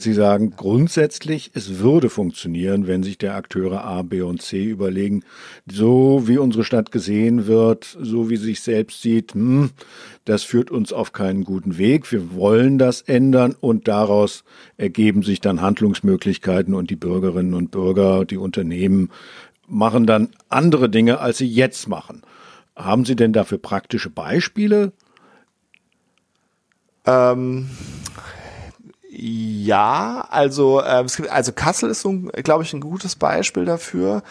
[0.00, 5.22] Sie sagen grundsätzlich, es würde funktionieren, wenn sich der Akteure A, B und C überlegen,
[5.70, 9.70] so wie unsere Stadt gesehen wird, so wie sie sich selbst sieht, hm,
[10.24, 14.44] das führt uns auf keinen guten Weg, wir wollen das ändern und daraus
[14.76, 19.10] ergeben sich dann Handlungsmöglichkeiten und die Bürgerinnen und Bürger, die Unternehmen
[19.66, 22.22] machen dann andere Dinge, als sie jetzt machen.
[22.76, 24.92] Haben Sie denn dafür praktische Beispiele?
[27.06, 27.68] Ähm,
[29.22, 32.10] ja, also ähm, es gibt, also Kassel ist so,
[32.42, 34.22] glaube ich, ein gutes Beispiel dafür.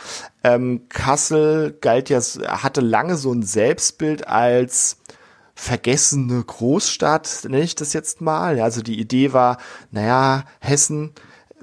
[0.44, 4.98] Ähm, Kassel galt ja, hatte lange so ein Selbstbild als
[5.54, 8.60] vergessene Großstadt, nenne ich das jetzt mal.
[8.60, 9.60] Also die Idee war,
[9.92, 11.12] naja, Hessen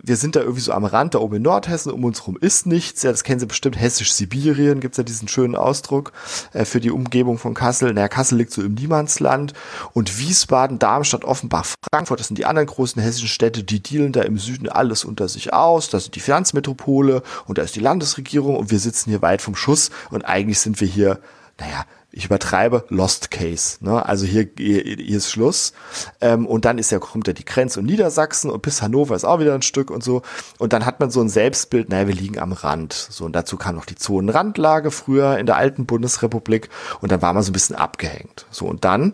[0.02, 2.66] wir sind da irgendwie so am Rand, da oben in Nordhessen, um uns rum ist
[2.66, 3.02] nichts.
[3.02, 6.12] Ja, das kennen Sie bestimmt, Hessisch-Sibirien gibt's ja diesen schönen Ausdruck
[6.52, 7.92] äh, für die Umgebung von Kassel.
[7.92, 9.52] Naja, Kassel liegt so im Niemandsland
[9.92, 14.22] und Wiesbaden, Darmstadt, Offenbach, Frankfurt, das sind die anderen großen hessischen Städte, die dealen da
[14.22, 15.88] im Süden alles unter sich aus.
[15.90, 19.56] Das sind die Finanzmetropole und da ist die Landesregierung und wir sitzen hier weit vom
[19.56, 21.20] Schuss und eigentlich sind wir hier,
[21.58, 21.84] naja,
[22.16, 23.76] ich übertreibe, Lost Case.
[23.80, 24.04] Ne?
[24.04, 25.74] Also hier, hier, hier ist Schluss.
[26.22, 29.26] Ähm, und dann ist ja, kommt ja die Grenze und Niedersachsen und bis Hannover ist
[29.26, 30.22] auch wieder ein Stück und so.
[30.58, 32.94] Und dann hat man so ein Selbstbild, naja, wir liegen am Rand.
[32.94, 36.70] So, und dazu kam noch die Zonenrandlage früher in der alten Bundesrepublik.
[37.02, 38.46] Und dann war man so ein bisschen abgehängt.
[38.50, 39.12] So, und dann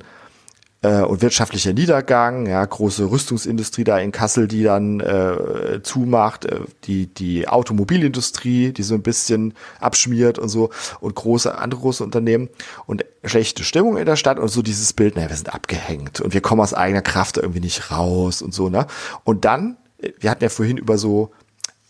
[0.83, 6.61] äh, und wirtschaftlicher Niedergang, ja, große Rüstungsindustrie da in Kassel, die dann äh, zumacht, äh,
[6.85, 12.49] die, die Automobilindustrie, die so ein bisschen abschmiert und so und große, andere große Unternehmen
[12.87, 16.35] und schlechte Stimmung in der Stadt und so dieses Bild, naja, wir sind abgehängt und
[16.35, 18.87] wir kommen aus eigener Kraft irgendwie nicht raus und so, ne?
[19.25, 19.77] Und dann,
[20.19, 21.31] wir hatten ja vorhin über so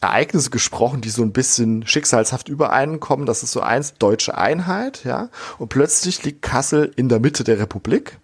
[0.03, 3.25] Ereignisse gesprochen, die so ein bisschen schicksalshaft übereinkommen.
[3.25, 5.31] Das ist so eins, deutsche Einheit, ja.
[5.59, 8.19] Und plötzlich liegt Kassel in der Mitte der Republik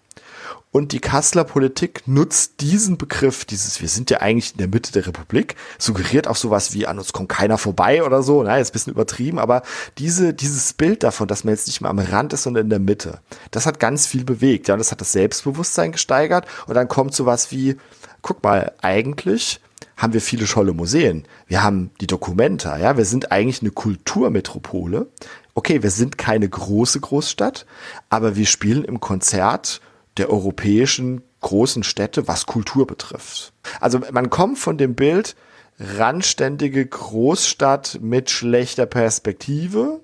[0.70, 4.92] und die Kasseler Politik nutzt diesen Begriff, dieses, wir sind ja eigentlich in der Mitte
[4.92, 8.70] der Republik, suggeriert auch sowas wie, an uns kommt keiner vorbei oder so, na, ist
[8.70, 9.62] ein bisschen übertrieben, aber
[9.96, 12.80] diese, dieses Bild davon, dass man jetzt nicht mehr am Rand ist, sondern in der
[12.80, 16.88] Mitte, das hat ganz viel bewegt, ja, und das hat das Selbstbewusstsein gesteigert und dann
[16.88, 17.76] kommt sowas wie,
[18.20, 19.60] guck mal, eigentlich
[19.96, 21.24] haben wir viele scholle Museen.
[21.48, 25.08] Wir haben die Dokumenta, ja, wir sind eigentlich eine Kulturmetropole.
[25.54, 27.66] Okay, wir sind keine große Großstadt,
[28.08, 29.80] aber wir spielen im Konzert
[30.18, 33.52] der europäischen großen Städte, was Kultur betrifft.
[33.80, 35.36] Also man kommt von dem Bild
[35.78, 40.00] randständige Großstadt mit schlechter Perspektive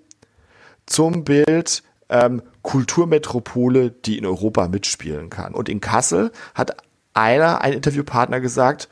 [0.86, 5.54] zum Bild ähm, Kulturmetropole, die in Europa mitspielen kann.
[5.54, 6.76] Und in Kassel hat
[7.12, 8.88] einer, ein Interviewpartner gesagt,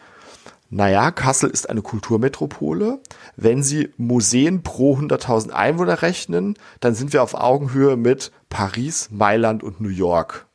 [0.71, 3.01] naja, Kassel ist eine Kulturmetropole.
[3.37, 9.63] Wenn Sie Museen pro 100.000 Einwohner rechnen, dann sind wir auf Augenhöhe mit Paris, Mailand
[9.63, 10.47] und New York.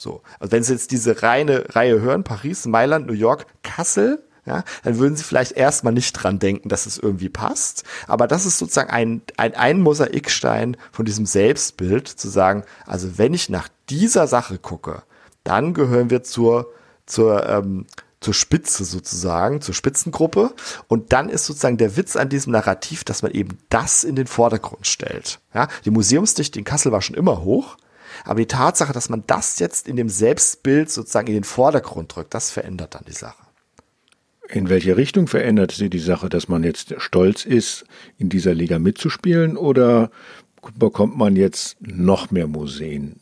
[0.00, 0.22] So.
[0.38, 4.98] Also wenn Sie jetzt diese reine Reihe hören, Paris, Mailand, New York, Kassel, ja, dann
[4.98, 7.84] würden Sie vielleicht erstmal nicht dran denken, dass es irgendwie passt.
[8.06, 13.34] Aber das ist sozusagen ein, ein, ein Mosaikstein von diesem Selbstbild, zu sagen, also wenn
[13.34, 15.02] ich nach dieser Sache gucke,
[15.44, 16.72] dann gehören wir zur,
[17.04, 17.84] zur, ähm,
[18.20, 20.54] zur Spitze sozusagen, zur Spitzengruppe.
[20.88, 24.26] Und dann ist sozusagen der Witz an diesem Narrativ, dass man eben das in den
[24.26, 25.40] Vordergrund stellt.
[25.52, 27.76] Ja, die Museumsdichte in Kassel war schon immer hoch.
[28.24, 32.34] Aber die Tatsache, dass man das jetzt in dem Selbstbild sozusagen in den Vordergrund drückt,
[32.34, 33.42] das verändert dann die Sache.
[34.48, 37.84] In welche Richtung verändert sie die Sache, dass man jetzt stolz ist,
[38.18, 40.10] in dieser Liga mitzuspielen oder
[40.76, 43.20] bekommt man jetzt noch mehr Museen?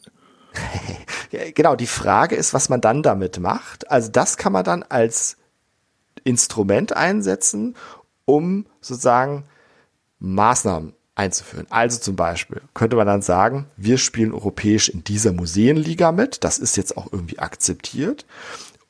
[1.54, 3.90] genau, die Frage ist, was man dann damit macht.
[3.90, 5.36] Also das kann man dann als
[6.24, 7.76] Instrument einsetzen,
[8.24, 9.44] um sozusagen
[10.18, 11.66] Maßnahmen einzuführen.
[11.70, 16.44] Also zum Beispiel könnte man dann sagen, wir spielen europäisch in dieser Museenliga mit.
[16.44, 18.24] Das ist jetzt auch irgendwie akzeptiert.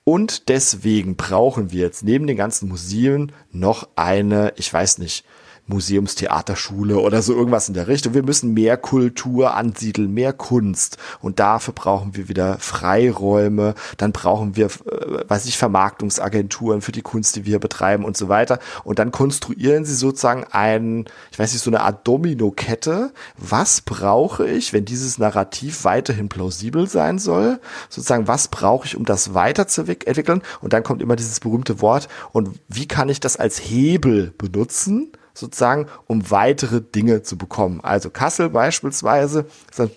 [0.05, 5.25] Und deswegen brauchen wir jetzt neben den ganzen Museen noch eine, ich weiß nicht,
[5.69, 8.15] Museumstheaterschule oder so irgendwas in der Richtung.
[8.15, 10.97] Wir müssen mehr Kultur ansiedeln, mehr Kunst.
[11.21, 13.75] Und dafür brauchen wir wieder Freiräume.
[13.99, 18.29] Dann brauchen wir, äh, weiß ich, Vermarktungsagenturen für die Kunst, die wir betreiben und so
[18.29, 18.59] weiter.
[18.85, 23.13] Und dann konstruieren sie sozusagen ein, ich weiß nicht, so eine Art Domino-Kette.
[23.37, 27.61] Was brauche ich, wenn dieses Narrativ weiterhin plausibel sein soll?
[27.91, 30.43] Sozusagen, was brauche ich, um das weiterzuentwickeln?
[30.63, 32.09] Und dann kommt immer dieses berühmte Wort.
[32.33, 35.13] Und wie kann ich das als Hebel benutzen?
[35.39, 37.81] Sozusagen, um weitere Dinge zu bekommen.
[37.83, 39.91] Also Kassel beispielsweise ist ein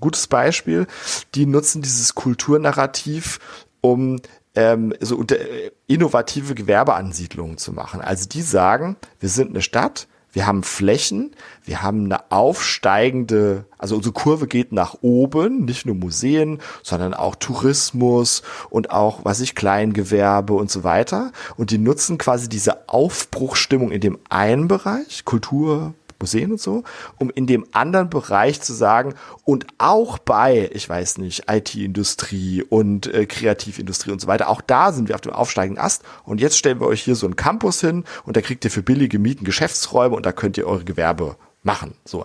[0.00, 0.86] gutes Beispiel.
[1.34, 3.38] Die nutzen dieses Kulturnarrativ,
[3.80, 4.20] um
[4.54, 8.00] ähm, so äh, innovative Gewerbeansiedlungen zu machen.
[8.00, 13.96] Also die sagen, wir sind eine Stadt, wir haben Flächen, wir haben eine aufsteigende, also
[13.96, 19.54] unsere Kurve geht nach oben, nicht nur Museen, sondern auch Tourismus und auch, was ich,
[19.54, 21.32] Kleingewerbe und so weiter.
[21.56, 26.84] Und die nutzen quasi diese Aufbruchstimmung in dem einen Bereich, Kultur, Museen und so,
[27.18, 33.12] um in dem anderen Bereich zu sagen, und auch bei, ich weiß nicht, IT-Industrie und
[33.12, 36.56] äh, Kreativindustrie und so weiter, auch da sind wir auf dem aufsteigenden Ast und jetzt
[36.56, 39.44] stellen wir euch hier so einen Campus hin und da kriegt ihr für billige Mieten
[39.44, 41.94] Geschäftsräume und da könnt ihr eure Gewerbe machen.
[42.04, 42.24] So.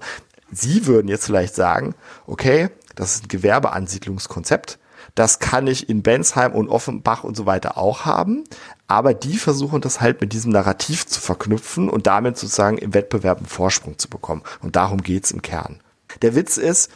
[0.52, 1.94] Sie würden jetzt vielleicht sagen,
[2.26, 4.80] okay, das ist ein Gewerbeansiedlungskonzept,
[5.16, 8.44] das kann ich in Bensheim und Offenbach und so weiter auch haben.
[8.88, 13.39] Aber die versuchen das halt mit diesem Narrativ zu verknüpfen und damit sozusagen im Wettbewerb
[13.39, 14.43] einen Vorsprung zu bekommen.
[14.62, 15.82] Und darum geht's im Kern.
[16.21, 16.89] Der Witz ist,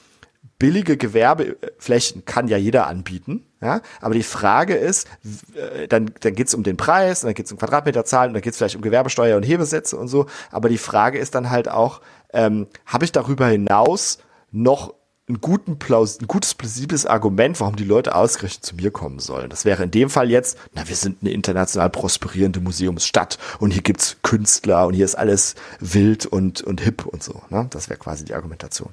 [0.58, 3.46] billige Gewerbeflächen kann ja jeder anbieten.
[3.62, 5.08] Ja, aber die Frage ist,
[5.56, 8.76] äh, dann, dann geht's um den Preis, dann geht's um Quadratmeterzahlen, und dann geht's vielleicht
[8.76, 10.26] um Gewerbesteuer und Hebesätze und so.
[10.52, 12.02] Aber die Frage ist dann halt auch,
[12.34, 14.20] ähm, habe ich darüber hinaus
[14.52, 14.96] noch
[15.32, 19.50] ein, guten, ein gutes, plausibles Argument, warum die Leute ausgerechnet zu mir kommen sollen.
[19.50, 23.82] Das wäre in dem Fall jetzt, na, wir sind eine international prosperierende Museumsstadt und hier
[23.82, 27.42] gibt's Künstler und hier ist alles wild und, und hip und so.
[27.50, 27.68] Ne?
[27.70, 28.90] Das wäre quasi die Argumentation.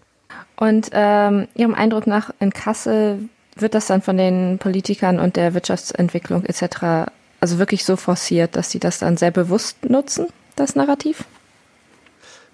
[0.57, 5.55] Und ähm, Ihrem Eindruck nach in Kassel wird das dann von den Politikern und der
[5.55, 7.11] Wirtschaftsentwicklung etc.
[7.41, 11.25] also wirklich so forciert, dass sie das dann sehr bewusst nutzen, das Narrativ?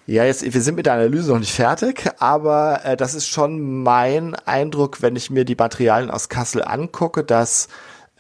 [0.07, 3.83] Ja, jetzt, wir sind mit der Analyse noch nicht fertig, aber äh, das ist schon
[3.83, 7.69] mein Eindruck, wenn ich mir die Materialien aus Kassel angucke, dass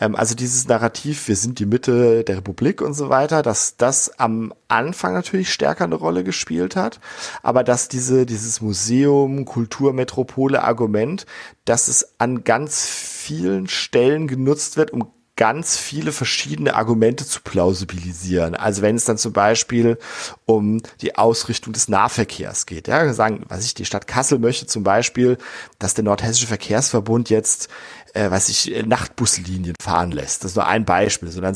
[0.01, 4.19] ähm, also dieses Narrativ, wir sind die Mitte der Republik und so weiter, dass das
[4.19, 7.01] am Anfang natürlich stärker eine Rolle gespielt hat,
[7.43, 11.27] aber dass diese, dieses Museum, Kulturmetropole Argument,
[11.67, 18.55] dass es an ganz vielen Stellen genutzt wird, um ganz viele verschiedene Argumente zu plausibilisieren.
[18.55, 19.99] Also wenn es dann zum Beispiel
[20.47, 22.87] um die Ausrichtung des Nahverkehrs geht.
[22.87, 25.39] Ja, sagen, was ich, die Stadt Kassel möchte zum Beispiel,
[25.79, 27.69] dass der Nordhessische Verkehrsverbund jetzt
[28.15, 30.45] äh, weiß ich, äh, Nachtbuslinien fahren lässt.
[30.45, 31.31] Das ist nur ein Beispiel.
[31.31, 31.55] So, dann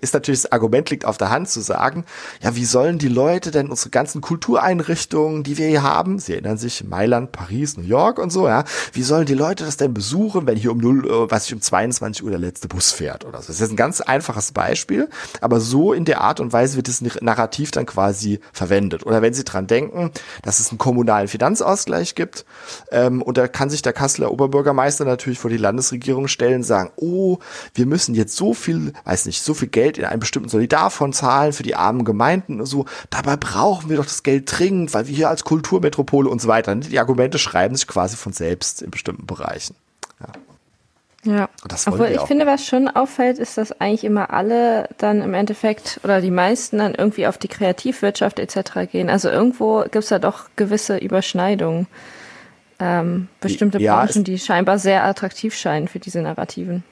[0.00, 2.04] ist natürlich das Argument liegt auf der Hand zu sagen,
[2.42, 6.58] ja, wie sollen die Leute denn unsere ganzen Kultureinrichtungen, die wir hier haben, sie erinnern
[6.58, 10.46] sich, Mailand, Paris, New York und so, ja, wie sollen die Leute das denn besuchen,
[10.46, 13.40] wenn hier um 0, äh, was ich, um 22 Uhr der letzte Bus fährt oder
[13.40, 13.48] so.
[13.48, 15.08] Das ist ein ganz einfaches Beispiel,
[15.40, 19.06] aber so in der Art und Weise wird das Narrativ dann quasi verwendet.
[19.06, 20.10] Oder wenn Sie dran denken,
[20.42, 22.44] dass es einen kommunalen Finanzausgleich gibt,
[22.90, 26.90] ähm, und da kann sich der Kasseler Oberbürgermeister natürlich vor die Landesregierung Bundesregierung stellen, sagen,
[26.96, 27.38] oh,
[27.74, 31.52] wir müssen jetzt so viel, weiß nicht, so viel Geld in einen bestimmten Solidarfonds zahlen
[31.52, 32.86] für die armen Gemeinden und so.
[33.10, 36.74] Dabei brauchen wir doch das Geld dringend, weil wir hier als Kulturmetropole und so weiter.
[36.74, 39.74] Die Argumente schreiben sich quasi von selbst in bestimmten Bereichen.
[40.20, 40.26] Ja.
[41.22, 41.50] Ja,
[41.86, 46.22] obwohl ich finde, was schon auffällt, ist, dass eigentlich immer alle dann im Endeffekt oder
[46.22, 48.90] die meisten dann irgendwie auf die Kreativwirtschaft etc.
[48.90, 49.10] gehen.
[49.10, 51.88] Also irgendwo gibt es da doch gewisse Überschneidungen
[52.80, 56.82] ähm, bestimmte ja, Branchen, die scheinbar sehr attraktiv scheinen für diese Narrativen.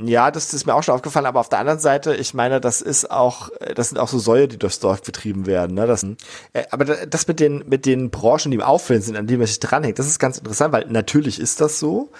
[0.00, 2.82] Ja, das ist mir auch schon aufgefallen, aber auf der anderen Seite, ich meine, das
[2.82, 5.74] ist auch, das sind auch so Säue, die durchs Dorf getrieben werden.
[5.74, 5.86] Ne?
[5.86, 6.04] Das,
[6.52, 9.48] äh, aber das mit den, mit den Branchen, die im Auffällen sind, an denen man
[9.48, 12.10] sich dranhängt, das ist ganz interessant, weil natürlich ist das so,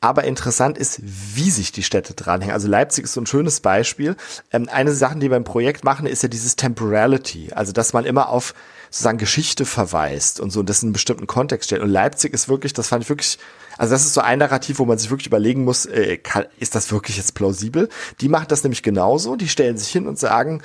[0.00, 2.52] aber interessant ist, wie sich die Städte dranhängen.
[2.52, 4.16] Also Leipzig ist so ein schönes Beispiel.
[4.52, 8.04] Ähm, eine Sache, die wir im Projekt machen, ist ja dieses Temporality, also dass man
[8.04, 8.52] immer auf
[8.92, 11.80] sozusagen Geschichte verweist und so und das in einen bestimmten Kontext stellt.
[11.80, 13.38] Und Leipzig ist wirklich, das fand ich wirklich,
[13.78, 16.74] also das ist so ein Narrativ, wo man sich wirklich überlegen muss, äh, kann, ist
[16.74, 17.88] das wirklich jetzt plausibel?
[18.20, 20.62] Die machen das nämlich genauso, die stellen sich hin und sagen,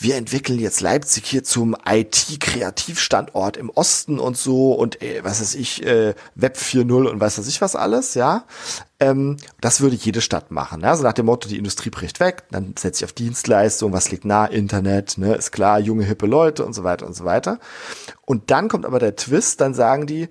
[0.00, 5.54] wir entwickeln jetzt Leipzig hier zum IT-Kreativstandort im Osten und so und äh, was weiß
[5.56, 8.44] ich, äh, Web 4.0 und was weiß ich was alles, ja.
[8.98, 10.80] Ähm, das würde jede Stadt machen.
[10.80, 10.90] Ja?
[10.90, 14.24] Also nach dem Motto, die Industrie bricht weg, dann setze ich auf Dienstleistung, was liegt
[14.24, 17.58] nah, Internet, ne, ist klar, junge, hippe Leute und so weiter und so weiter.
[18.24, 20.28] Und dann kommt aber der Twist, dann sagen die,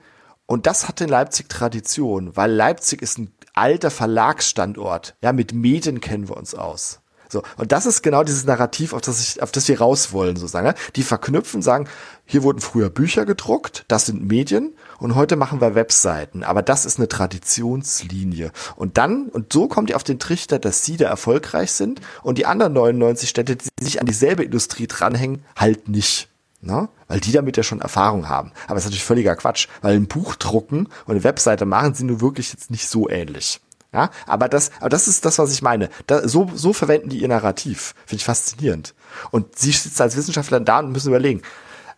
[0.47, 5.15] und das hat in Leipzig Tradition, weil Leipzig ist ein alter Verlagsstandort.
[5.21, 6.98] Ja, mit Medien kennen wir uns aus.
[7.31, 10.35] So, und das ist genau dieses Narrativ, auf das, ich, auf das wir raus wollen,
[10.35, 10.73] sozusagen.
[10.95, 11.87] Die verknüpfen, sagen,
[12.25, 16.43] hier wurden früher Bücher gedruckt, das sind Medien und heute machen wir Webseiten.
[16.43, 18.51] Aber das ist eine Traditionslinie.
[18.75, 22.39] Und dann, und so kommt ihr auf den Trichter, dass sie da erfolgreich sind und
[22.39, 26.29] die anderen 99 Städte, die sich an dieselbe Industrie dranhängen, halt nicht.
[26.61, 26.89] Ne?
[27.07, 28.51] Weil die damit ja schon Erfahrung haben.
[28.65, 32.03] Aber das ist natürlich völliger Quatsch, weil ein Buch drucken und eine Webseite machen sie
[32.03, 33.61] nur wirklich jetzt nicht so ähnlich.
[33.91, 35.89] Ja, aber das, aber das ist das, was ich meine.
[36.05, 37.95] Da, so, so verwenden die ihr Narrativ.
[38.05, 38.93] Finde ich faszinierend.
[39.31, 41.41] Und sie sitzt als Wissenschaftlerin da und müssen überlegen,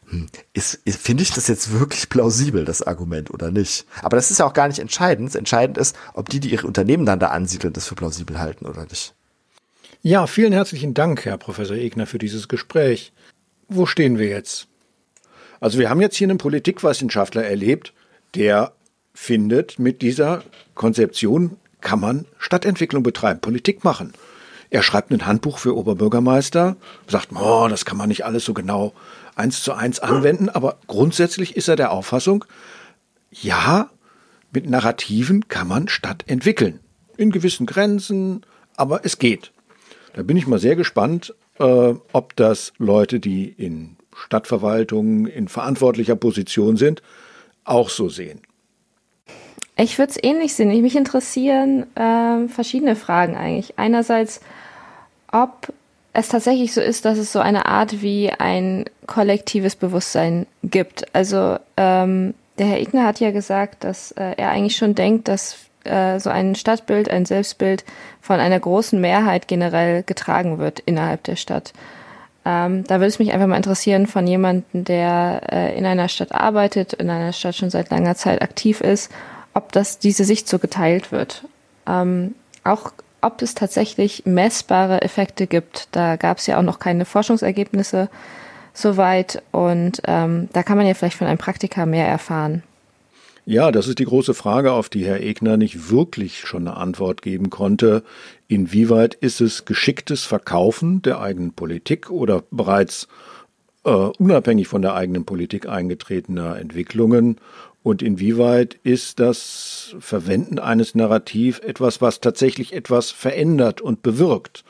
[0.07, 3.85] hm, ist, ist, finde ich das jetzt wirklich plausibel, das Argument oder nicht?
[4.03, 5.35] Aber das ist ja auch gar nicht entscheidend.
[5.35, 8.83] Entscheidend ist, ob die, die ihre Unternehmen dann da ansiedeln, das für plausibel halten oder
[8.83, 9.13] nicht.
[10.01, 13.11] Ja, vielen herzlichen Dank, Herr Professor Egner, für dieses Gespräch.
[13.67, 14.67] Wo stehen wir jetzt?
[15.59, 17.93] Also wir haben jetzt hier einen Politikwissenschaftler erlebt,
[18.33, 18.73] der
[19.13, 24.13] findet, mit dieser Konzeption kann man Stadtentwicklung betreiben, Politik machen.
[24.69, 28.93] Er schreibt ein Handbuch für Oberbürgermeister, sagt, oh, das kann man nicht alles so genau
[29.35, 32.45] eins zu eins anwenden, aber grundsätzlich ist er der Auffassung,
[33.31, 33.89] ja,
[34.53, 36.79] mit Narrativen kann man Stadt entwickeln.
[37.17, 39.51] In gewissen Grenzen, aber es geht.
[40.13, 46.15] Da bin ich mal sehr gespannt, äh, ob das Leute, die in Stadtverwaltungen in verantwortlicher
[46.15, 47.01] Position sind,
[47.63, 48.41] auch so sehen.
[49.81, 50.69] Ich würde es ähnlich sehen.
[50.81, 53.79] Mich interessieren äh, verschiedene Fragen eigentlich.
[53.79, 54.41] Einerseits,
[55.31, 55.73] ob
[56.13, 61.15] es tatsächlich so ist, dass es so eine Art wie ein kollektives Bewusstsein gibt.
[61.15, 65.57] Also ähm, der Herr Igner hat ja gesagt, dass äh, er eigentlich schon denkt, dass
[65.83, 67.83] äh, so ein Stadtbild, ein Selbstbild
[68.21, 71.73] von einer großen Mehrheit generell getragen wird innerhalb der Stadt.
[72.45, 76.33] Ähm, da würde es mich einfach mal interessieren von jemandem, der äh, in einer Stadt
[76.33, 79.11] arbeitet, in einer Stadt schon seit langer Zeit aktiv ist,
[79.53, 81.45] ob das diese Sicht so geteilt wird.
[81.87, 85.87] Ähm, auch ob es tatsächlich messbare Effekte gibt.
[85.91, 88.09] Da gab es ja auch noch keine Forschungsergebnisse
[88.73, 92.63] soweit und ähm, da kann man ja vielleicht von einem Praktiker mehr erfahren.
[93.45, 97.21] Ja, das ist die große Frage, auf die Herr Egner nicht wirklich schon eine Antwort
[97.21, 98.03] geben konnte.
[98.47, 103.07] Inwieweit ist es geschicktes Verkaufen der eigenen Politik oder bereits
[103.83, 107.37] äh, unabhängig von der eigenen Politik eingetretener Entwicklungen?
[107.83, 114.63] Und inwieweit ist das Verwenden eines Narrativs etwas, was tatsächlich etwas verändert und bewirkt?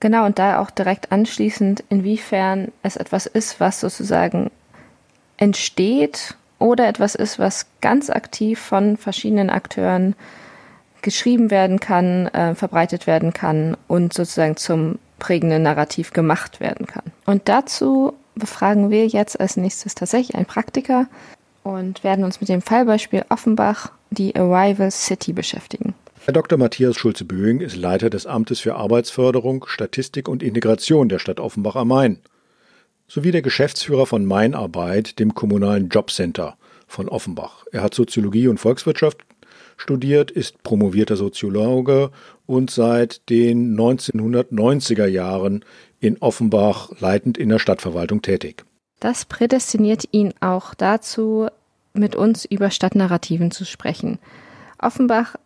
[0.00, 4.50] Genau, und da auch direkt anschließend, inwiefern es etwas ist, was sozusagen
[5.36, 10.14] entsteht oder etwas ist, was ganz aktiv von verschiedenen Akteuren
[11.02, 17.04] geschrieben werden kann, äh, verbreitet werden kann und sozusagen zum prägenden Narrativ gemacht werden kann.
[17.26, 21.06] Und dazu befragen wir jetzt als nächstes tatsächlich einen Praktiker
[21.66, 25.94] und werden uns mit dem Fallbeispiel Offenbach, die Arrival City, beschäftigen.
[26.24, 26.58] Herr Dr.
[26.58, 31.88] Matthias Schulze-Böing ist Leiter des Amtes für Arbeitsförderung, Statistik und Integration der Stadt Offenbach am
[31.88, 32.18] Main
[33.08, 37.64] sowie der Geschäftsführer von Meinarbeit, dem kommunalen Jobcenter von Offenbach.
[37.72, 39.18] Er hat Soziologie und Volkswirtschaft
[39.76, 42.10] studiert, ist promovierter Soziologe
[42.46, 45.64] und seit den 1990er Jahren
[46.00, 48.64] in Offenbach leitend in der Stadtverwaltung tätig.
[49.00, 51.48] Das prädestiniert ihn auch dazu,
[51.98, 54.18] mit uns über Stadtnarrativen zu sprechen.
[54.78, 55.36] Offenbach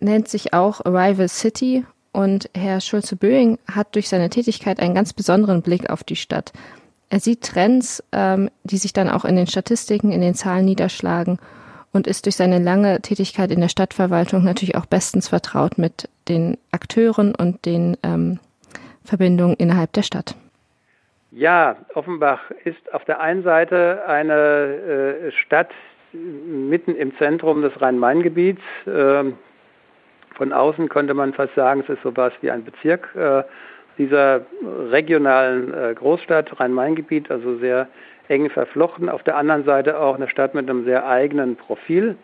[0.00, 5.62] nennt sich auch Arrival City und Herr Schulze-Böing hat durch seine Tätigkeit einen ganz besonderen
[5.62, 6.52] Blick auf die Stadt.
[7.08, 11.38] Er sieht Trends, ähm, die sich dann auch in den Statistiken, in den Zahlen niederschlagen
[11.92, 16.56] und ist durch seine lange Tätigkeit in der Stadtverwaltung natürlich auch bestens vertraut mit den
[16.70, 18.38] Akteuren und den ähm,
[19.04, 20.36] Verbindungen innerhalb der Stadt.
[21.32, 25.70] Ja, Offenbach ist auf der einen Seite eine äh, Stadt
[26.12, 28.62] mitten im Zentrum des Rhein-Main-Gebiets.
[28.86, 29.24] Äh,
[30.34, 33.14] von außen könnte man fast sagen, es ist sowas wie ein Bezirk.
[33.14, 33.42] Äh,
[33.98, 34.46] dieser
[34.90, 37.88] regionalen äh, Großstadt Rhein-Main-Gebiet, also sehr
[38.28, 39.08] eng verflochten.
[39.08, 42.16] Auf der anderen Seite auch eine Stadt mit einem sehr eigenen Profil.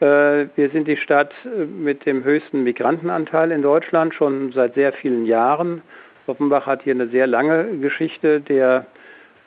[0.00, 5.26] Äh, wir sind die Stadt mit dem höchsten Migrantenanteil in Deutschland schon seit sehr vielen
[5.26, 5.82] Jahren.
[6.26, 8.86] Offenbach hat hier eine sehr lange Geschichte der,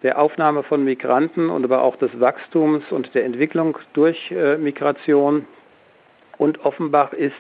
[0.04, 5.48] der Aufnahme von Migranten und aber auch des Wachstums und der Entwicklung durch Migration.
[6.38, 7.34] Und Offenbach ist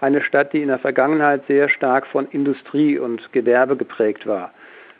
[0.00, 4.52] eine Stadt, die in der Vergangenheit sehr stark von Industrie und Gewerbe geprägt war.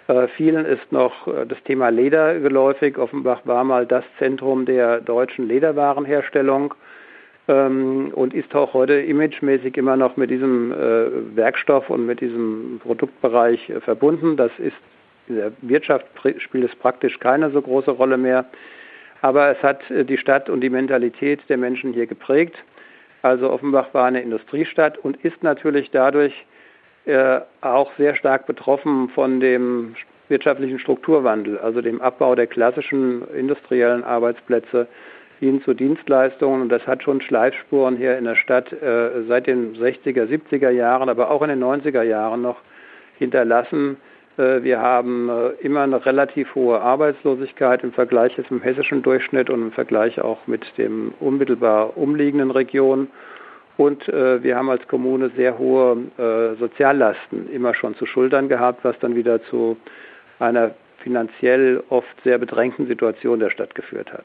[0.09, 2.96] Äh, vielen ist noch äh, das Thema Leder geläufig.
[2.98, 6.74] Offenbach war mal das Zentrum der deutschen Lederwarenherstellung
[7.48, 12.80] ähm, und ist auch heute imagemäßig immer noch mit diesem äh, Werkstoff und mit diesem
[12.82, 14.37] Produktbereich äh, verbunden.
[14.37, 14.76] Das ist
[15.28, 16.06] in der Wirtschaft
[16.38, 18.44] spielt es praktisch keine so große Rolle mehr.
[19.22, 22.56] Aber es hat äh, die Stadt und die Mentalität der Menschen hier geprägt.
[23.22, 26.46] Also Offenbach war eine Industriestadt und ist natürlich dadurch
[27.06, 29.96] äh, auch sehr stark betroffen von dem
[30.28, 34.88] wirtschaftlichen Strukturwandel, also dem Abbau der klassischen industriellen Arbeitsplätze
[35.38, 36.62] hin zu Dienstleistungen.
[36.62, 41.09] Und das hat schon Schleifspuren hier in der Stadt äh, seit den 60er, 70er Jahren,
[41.09, 42.61] aber auch in den 90er Jahren noch
[43.18, 43.96] hinterlassen.
[44.37, 49.62] Äh, wir haben äh, immer eine relativ hohe Arbeitslosigkeit im Vergleich zum hessischen Durchschnitt und
[49.62, 53.09] im Vergleich auch mit den unmittelbar umliegenden Regionen.
[53.76, 55.99] Und äh, wir haben als Kommune sehr hohe
[56.59, 59.76] Soziallasten immer schon zu schultern gehabt, was dann wieder zu
[60.39, 64.24] einer finanziell oft sehr bedrängten Situation der Stadt geführt hat.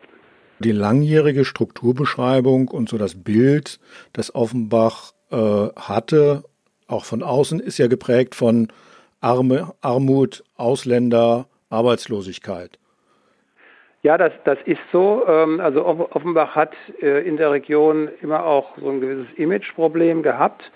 [0.60, 3.80] Die langjährige Strukturbeschreibung und so das Bild,
[4.14, 6.44] das Offenbach hatte,
[6.88, 8.68] auch von außen, ist ja geprägt von
[9.22, 12.78] Arme, Armut, Ausländer, Arbeitslosigkeit.
[14.04, 15.24] Ja, das, das ist so.
[15.28, 20.72] Ähm, also Offenbach hat äh, in der Region immer auch so ein gewisses Imageproblem gehabt.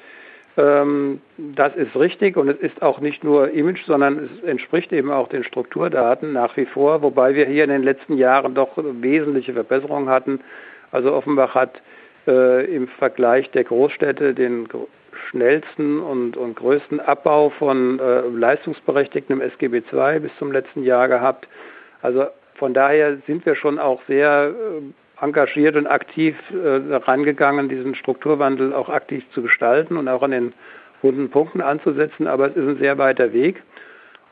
[0.58, 5.12] Ähm, das ist richtig und es ist auch nicht nur Image, sondern es entspricht eben
[5.12, 9.54] auch den Strukturdaten nach wie vor, wobei wir hier in den letzten Jahren doch wesentliche
[9.54, 10.40] Verbesserungen hatten.
[10.92, 11.82] Also Offenbach hat
[12.28, 14.68] äh, im Vergleich der Großstädte den
[15.30, 21.08] schnellsten und, und größten Abbau von äh, Leistungsberechtigten im SGB II bis zum letzten Jahr
[21.08, 21.48] gehabt.
[22.02, 27.96] Also von daher sind wir schon auch sehr äh, engagiert und aktiv äh, rangegangen, diesen
[27.96, 30.54] Strukturwandel auch aktiv zu gestalten und auch an den
[31.02, 32.28] wunden Punkten anzusetzen.
[32.28, 33.62] Aber es ist ein sehr weiter Weg.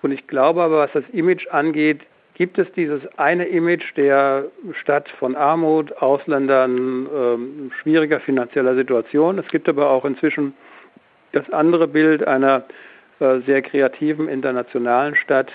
[0.01, 2.01] Und ich glaube aber, was das Image angeht,
[2.35, 4.45] gibt es dieses eine Image der
[4.81, 9.37] Stadt von Armut, Ausländern, ähm, schwieriger finanzieller Situation.
[9.37, 10.53] Es gibt aber auch inzwischen
[11.31, 12.63] das andere Bild einer
[13.19, 15.51] äh, sehr kreativen internationalen Stadt,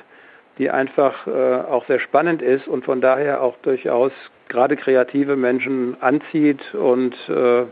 [0.58, 4.12] die einfach äh, auch sehr spannend ist und von daher auch durchaus
[4.48, 7.64] gerade kreative Menschen anzieht und äh,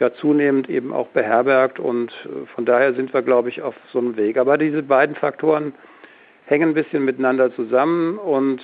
[0.00, 3.98] ja zunehmend eben auch beherbergt und äh, von daher sind wir, glaube ich, auf so
[3.98, 4.36] einem Weg.
[4.38, 5.74] Aber diese beiden Faktoren
[6.46, 8.60] hängen ein bisschen miteinander zusammen und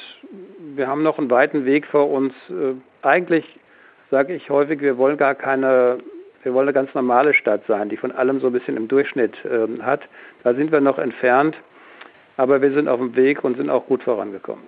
[0.74, 2.32] wir haben noch einen weiten Weg vor uns.
[2.48, 3.44] Äh, eigentlich
[4.10, 5.98] sage ich häufig, wir wollen gar keine,
[6.42, 9.34] wir wollen eine ganz normale Stadt sein, die von allem so ein bisschen im Durchschnitt
[9.44, 10.02] äh, hat.
[10.42, 11.56] Da sind wir noch entfernt.
[12.36, 14.64] Aber wir sind auf dem Weg und sind auch gut vorangekommen.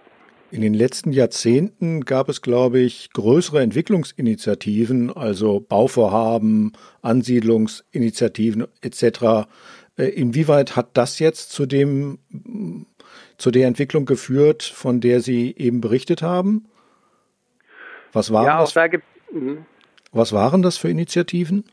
[0.51, 9.49] In den letzten Jahrzehnten gab es, glaube ich, größere Entwicklungsinitiativen, also Bauvorhaben, Ansiedlungsinitiativen etc.
[9.97, 12.19] Äh, inwieweit hat das jetzt zu dem
[13.39, 16.67] zu der Entwicklung geführt, von der Sie eben berichtet haben?
[18.13, 19.65] Was waren, ja, das, da gibt, mhm.
[20.13, 21.65] was waren das für Initiativen?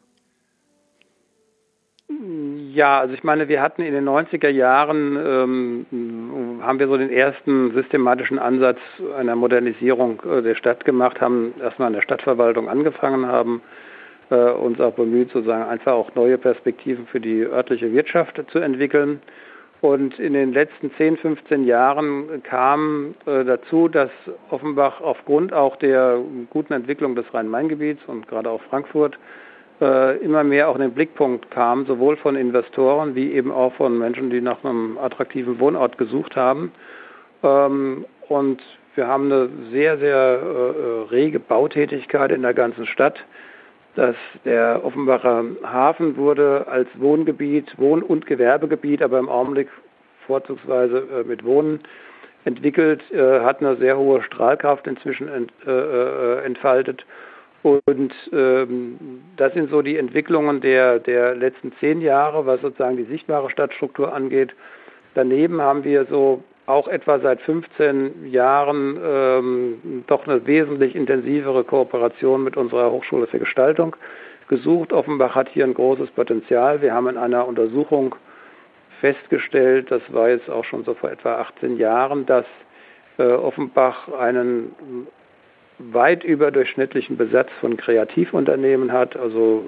[2.73, 7.11] Ja, also ich meine, wir hatten in den 90er Jahren, ähm, haben wir so den
[7.11, 8.79] ersten systematischen Ansatz
[9.17, 13.61] einer Modernisierung äh, der Stadt gemacht, haben erstmal in der Stadtverwaltung angefangen, haben
[14.29, 19.21] äh, uns auch bemüht, sozusagen einfach auch neue Perspektiven für die örtliche Wirtschaft zu entwickeln.
[19.81, 24.11] Und in den letzten 10, 15 Jahren kam äh, dazu, dass
[24.49, 26.19] Offenbach aufgrund auch der
[26.49, 29.17] guten Entwicklung des Rhein-Main-Gebiets und gerade auch Frankfurt
[29.79, 33.97] äh, immer mehr auch in den Blickpunkt kam, sowohl von Investoren wie eben auch von
[33.97, 36.73] Menschen, die nach einem attraktiven Wohnort gesucht haben.
[37.41, 38.61] Ähm, und
[38.95, 43.15] wir haben eine sehr, sehr äh, rege Bautätigkeit in der ganzen Stadt.
[43.99, 49.67] Dass der Offenbacher Hafen wurde als Wohngebiet, Wohn- und Gewerbegebiet, aber im Augenblick
[50.25, 51.81] vorzugsweise äh, mit Wohnen
[52.45, 57.05] entwickelt, äh, hat eine sehr hohe Strahlkraft inzwischen ent, äh, äh, entfaltet
[57.63, 63.03] und ähm, das sind so die Entwicklungen der, der letzten zehn Jahre, was sozusagen die
[63.03, 64.55] sichtbare Stadtstruktur angeht.
[65.13, 72.43] Daneben haben wir so auch etwa seit 15 Jahren ähm, doch eine wesentlich intensivere Kooperation
[72.43, 73.95] mit unserer Hochschule für Gestaltung
[74.47, 74.93] gesucht.
[74.93, 76.81] Offenbach hat hier ein großes Potenzial.
[76.81, 78.15] Wir haben in einer Untersuchung
[79.01, 82.45] festgestellt, das war jetzt auch schon so vor etwa 18 Jahren, dass
[83.17, 84.75] äh, Offenbach einen
[85.79, 89.63] weit überdurchschnittlichen Besatz von Kreativunternehmen hat, also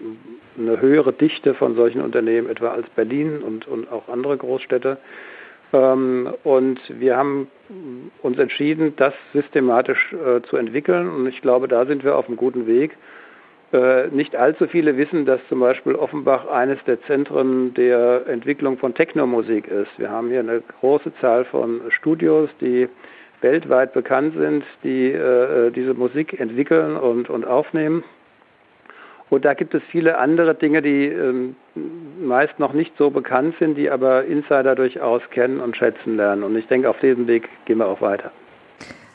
[0.00, 4.98] äh, eine höhere Dichte von solchen Unternehmen etwa als Berlin und, und auch andere Großstädte.
[5.72, 7.48] Ähm, und wir haben
[8.22, 12.36] uns entschieden, das systematisch äh, zu entwickeln und ich glaube, da sind wir auf einem
[12.36, 12.96] guten Weg.
[13.72, 18.94] Äh, nicht allzu viele wissen, dass zum Beispiel Offenbach eines der Zentren der Entwicklung von
[18.94, 19.90] Technomusik ist.
[19.98, 22.88] Wir haben hier eine große Zahl von Studios, die
[23.42, 28.04] weltweit bekannt sind, die äh, diese Musik entwickeln und, und aufnehmen.
[29.30, 31.56] Und da gibt es viele andere Dinge, die ähm,
[32.20, 36.42] meist noch nicht so bekannt sind, die aber Insider durchaus kennen und schätzen lernen.
[36.42, 38.30] Und ich denke, auf diesem Weg gehen wir auch weiter.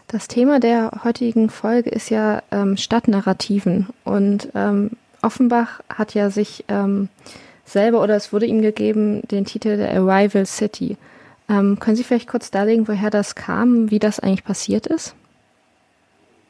[0.07, 3.87] Das Thema der heutigen Folge ist ja ähm, Stadtnarrativen.
[4.03, 4.91] Und ähm,
[5.23, 7.09] Offenbach hat ja sich ähm,
[7.65, 10.97] selber oder es wurde ihm gegeben den Titel der Arrival City.
[11.49, 15.15] Ähm, können Sie vielleicht kurz darlegen, woher das kam, wie das eigentlich passiert ist?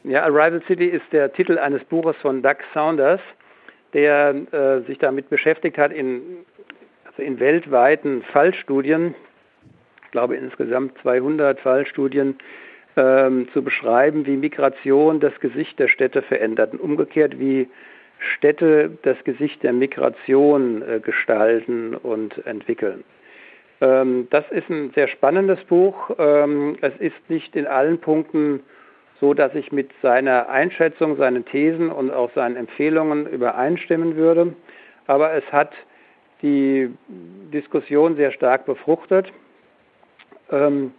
[0.03, 3.21] Ja, Arrival City ist der Titel eines Buches von Doug Saunders,
[3.93, 6.21] der äh, sich damit beschäftigt hat, in,
[7.05, 9.15] also in weltweiten Fallstudien,
[10.05, 12.37] ich glaube insgesamt 200 Fallstudien,
[12.95, 17.67] ähm, zu beschreiben, wie Migration das Gesicht der Städte verändert und umgekehrt, wie
[18.19, 23.03] Städte das Gesicht der Migration äh, gestalten und entwickeln.
[23.81, 26.11] Ähm, das ist ein sehr spannendes Buch.
[26.17, 28.61] Ähm, es ist nicht in allen Punkten
[29.23, 34.53] so, dass ich mit seiner Einschätzung, seinen Thesen und auch seinen Empfehlungen übereinstimmen würde.
[35.07, 35.71] Aber es hat
[36.41, 36.89] die
[37.53, 39.31] Diskussion sehr stark befruchtet.
[40.51, 40.91] Ähm,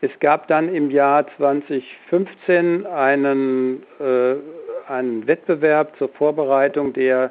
[0.00, 4.34] es gab dann im Jahr 2015 einen, äh,
[4.90, 7.30] einen Wettbewerb zur Vorbereitung der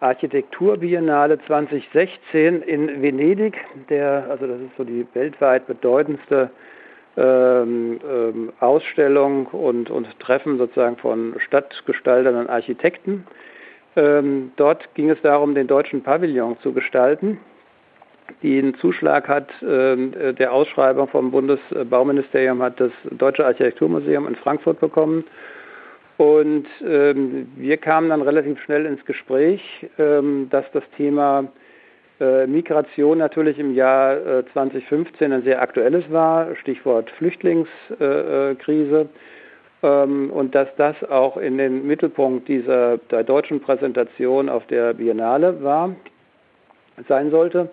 [0.00, 3.54] Architekturbiennale 2016 in Venedig,
[3.88, 6.50] der, also das ist so die weltweit bedeutendste
[7.16, 13.26] ähm, ähm, Ausstellung und, und Treffen sozusagen von Stadtgestaltern und Architekten.
[13.96, 17.38] Ähm, dort ging es darum, den deutschen Pavillon zu gestalten.
[18.42, 25.24] Den Zuschlag hat äh, der Ausschreibung vom Bundesbauministerium hat das Deutsche Architekturmuseum in Frankfurt bekommen.
[26.16, 29.60] Und ähm, wir kamen dann relativ schnell ins Gespräch,
[29.98, 31.48] ähm, dass das Thema
[32.18, 39.08] Migration natürlich im Jahr äh, 2015 ein sehr aktuelles war, Stichwort Flüchtlingskrise.
[39.82, 45.62] Ähm, und dass das auch in den Mittelpunkt dieser der deutschen Präsentation auf der Biennale
[45.62, 45.94] war,
[47.08, 47.68] sein sollte.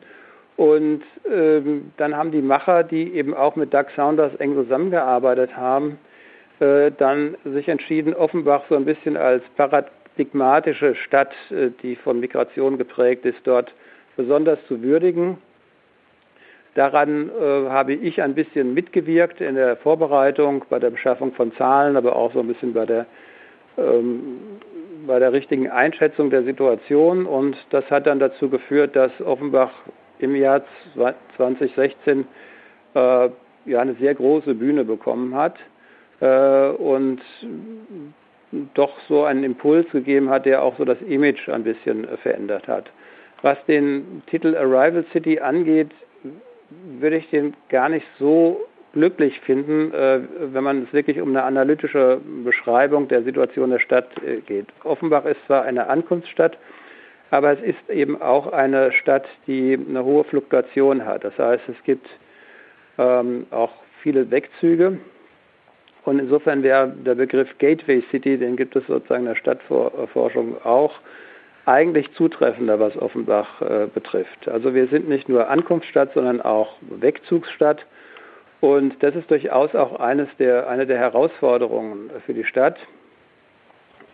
[0.57, 5.97] Und ähm, dann haben die Macher, die eben auch mit Doug Saunders eng zusammengearbeitet haben,
[6.59, 12.77] äh, dann sich entschieden, Offenbach so ein bisschen als paradigmatische Stadt, äh, die von Migration
[12.77, 13.73] geprägt ist, dort
[14.16, 15.38] besonders zu würdigen.
[16.76, 21.97] Daran äh, habe ich ein bisschen mitgewirkt in der Vorbereitung, bei der Beschaffung von Zahlen,
[21.97, 23.05] aber auch so ein bisschen bei der,
[23.78, 24.38] ähm,
[25.05, 27.26] bei der richtigen Einschätzung der Situation.
[27.26, 29.72] Und das hat dann dazu geführt, dass Offenbach
[30.20, 30.62] im Jahr
[31.36, 32.26] 2016
[32.93, 33.30] äh,
[33.66, 35.57] ja eine sehr große Bühne bekommen hat
[36.22, 37.20] äh, und
[38.74, 42.89] doch so einen Impuls gegeben hat, der auch so das Image ein bisschen verändert hat.
[43.41, 45.91] Was den Titel Arrival City angeht,
[46.99, 48.61] würde ich den gar nicht so
[48.93, 50.19] glücklich finden, äh,
[50.53, 54.67] wenn man es wirklich um eine analytische Beschreibung der Situation der Stadt äh, geht.
[54.83, 56.57] Offenbach ist zwar eine Ankunftsstadt,
[57.29, 61.23] aber es ist eben auch eine Stadt, die eine hohe Fluktuation hat.
[61.23, 62.07] Das heißt, es gibt
[62.97, 63.71] ähm, auch
[64.01, 64.97] viele Wegzüge.
[66.03, 70.93] Und insofern wäre der Begriff Gateway City, den gibt es sozusagen in der Stadtforschung auch,
[71.66, 74.47] eigentlich zutreffender, was Offenbach äh, betrifft.
[74.47, 77.86] Also wir sind nicht nur Ankunftsstadt, sondern auch Wegzugsstadt.
[78.62, 82.78] Und das ist durchaus auch eines der, eine der Herausforderungen für die Stadt.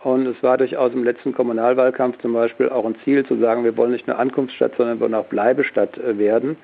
[0.02, 3.76] Und es war durchaus im letzten Kommunalwahlkampf zum Beispiel auch ein Ziel zu sagen, wir
[3.76, 6.56] wollen nicht nur Ankunftsstadt, sondern wir wollen auch Bleibestadt äh, werden.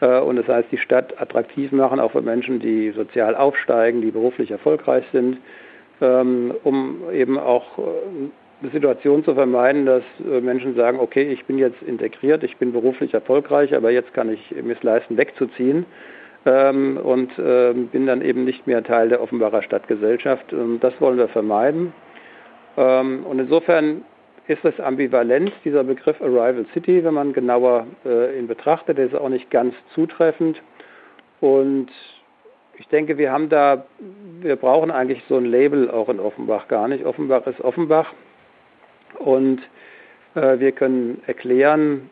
[0.00, 4.10] Äh, und das heißt, die Stadt attraktiv machen, auch für Menschen, die sozial aufsteigen, die
[4.10, 5.38] beruflich erfolgreich sind,
[6.00, 7.78] ähm, um eben auch
[8.62, 12.72] äh, Situation zu vermeiden, dass äh, Menschen sagen, okay, ich bin jetzt integriert, ich bin
[12.72, 15.86] beruflich erfolgreich, aber jetzt kann ich mir es leisten, wegzuziehen
[16.44, 20.52] ähm, und ähm, bin dann eben nicht mehr Teil der Offenbarer Stadtgesellschaft.
[20.52, 21.92] Und das wollen wir vermeiden.
[22.76, 24.04] Ähm, und insofern
[24.48, 28.98] ist es ambivalent, dieser Begriff Arrival City, wenn man genauer äh, ihn betrachtet.
[28.98, 30.60] Der ist auch nicht ganz zutreffend.
[31.40, 31.90] Und
[32.78, 33.84] ich denke, wir haben da,
[34.40, 37.04] wir brauchen eigentlich so ein Label auch in Offenbach gar nicht.
[37.04, 38.12] Offenbach ist Offenbach.
[39.18, 39.60] Und
[40.34, 42.10] äh, wir können erklären,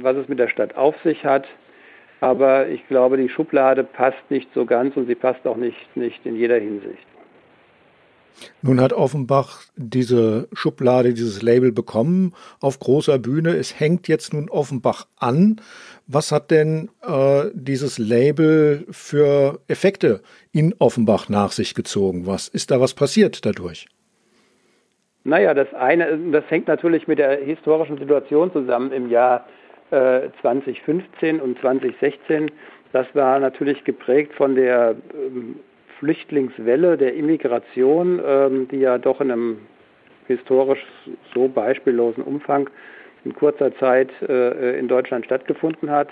[0.00, 1.46] was es mit der Stadt auf sich hat.
[2.20, 6.24] Aber ich glaube, die Schublade passt nicht so ganz und sie passt auch nicht, nicht
[6.24, 7.06] in jeder Hinsicht.
[8.62, 13.54] Nun hat Offenbach diese Schublade, dieses Label bekommen auf großer Bühne.
[13.56, 15.60] Es hängt jetzt nun Offenbach an.
[16.06, 22.26] Was hat denn äh, dieses Label für Effekte in Offenbach nach sich gezogen?
[22.26, 23.86] Was ist da was passiert dadurch?
[25.24, 29.46] Naja, das eine, das hängt natürlich mit der historischen Situation zusammen im Jahr
[29.90, 32.50] äh, 2015 und 2016.
[32.92, 35.56] Das war natürlich geprägt von der ähm,
[35.98, 39.58] Flüchtlingswelle, der Immigration, ähm, die ja doch in einem
[40.26, 40.84] historisch
[41.34, 42.68] so beispiellosen Umfang
[43.24, 46.08] in kurzer Zeit äh, in Deutschland stattgefunden hat.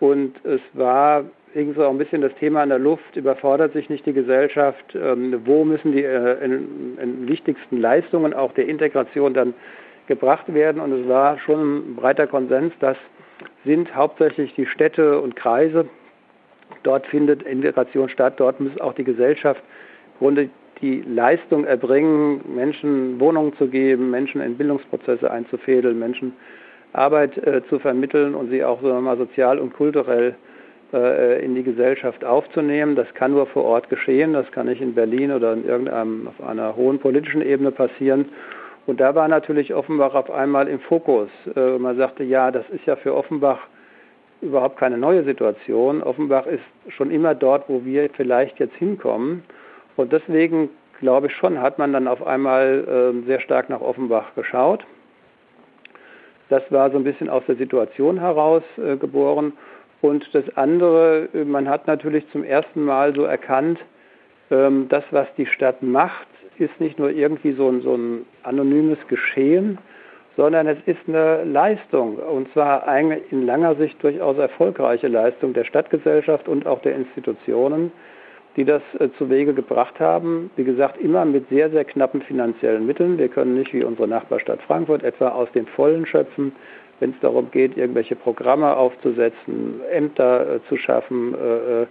[0.00, 1.24] Und es war
[1.54, 5.40] irgendwie auch ein bisschen das Thema in der Luft, überfordert sich nicht die Gesellschaft, ähm,
[5.44, 9.54] wo müssen die äh, in, in wichtigsten Leistungen auch der Integration dann
[10.06, 10.80] gebracht werden.
[10.80, 12.96] Und es war schon ein breiter Konsens, das
[13.64, 15.86] sind hauptsächlich die Städte und Kreise.
[16.82, 19.62] Dort findet Integration statt, dort muss auch die Gesellschaft
[20.14, 26.32] im Grunde die Leistung erbringen, Menschen Wohnungen zu geben, Menschen in Bildungsprozesse einzufädeln, Menschen
[26.92, 30.34] Arbeit äh, zu vermitteln und sie auch so mal sozial und kulturell
[30.92, 32.96] äh, in die Gesellschaft aufzunehmen.
[32.96, 34.32] Das kann nur vor Ort geschehen.
[34.32, 38.28] Das kann nicht in Berlin oder in irgendeinem, auf einer hohen politischen Ebene passieren.
[38.86, 41.28] Und da war natürlich Offenbach auf einmal im Fokus.
[41.54, 43.60] Äh, man sagte, ja, das ist ja für Offenbach
[44.40, 46.02] überhaupt keine neue Situation.
[46.02, 49.44] Offenbach ist schon immer dort, wo wir vielleicht jetzt hinkommen.
[49.96, 54.34] Und deswegen glaube ich schon, hat man dann auf einmal äh, sehr stark nach Offenbach
[54.34, 54.84] geschaut.
[56.50, 59.54] Das war so ein bisschen aus der Situation heraus äh, geboren.
[60.02, 63.78] Und das andere, äh, man hat natürlich zum ersten Mal so erkannt,
[64.50, 66.26] ähm, das, was die Stadt macht,
[66.58, 69.78] ist nicht nur irgendwie so ein, so ein anonymes Geschehen,
[70.36, 75.64] sondern es ist eine Leistung, und zwar eine in langer Sicht durchaus erfolgreiche Leistung der
[75.64, 77.92] Stadtgesellschaft und auch der Institutionen,
[78.56, 80.50] die das äh, zu Wege gebracht haben.
[80.56, 83.18] Wie gesagt, immer mit sehr, sehr knappen finanziellen Mitteln.
[83.18, 86.52] Wir können nicht wie unsere Nachbarstadt Frankfurt etwa aus den Vollen schöpfen,
[86.98, 91.86] wenn es darum geht, irgendwelche Programme aufzusetzen, Ämter äh, zu schaffen, äh,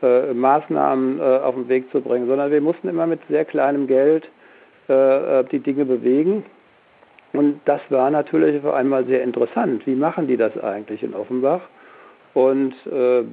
[0.00, 3.86] äh, Maßnahmen äh, auf den Weg zu bringen, sondern wir mussten immer mit sehr kleinem
[3.86, 4.28] Geld
[4.88, 6.44] äh, die Dinge bewegen.
[7.32, 9.86] Und das war natürlich auf einmal sehr interessant.
[9.86, 11.60] Wie machen die das eigentlich in Offenbach?
[12.34, 13.24] Und äh,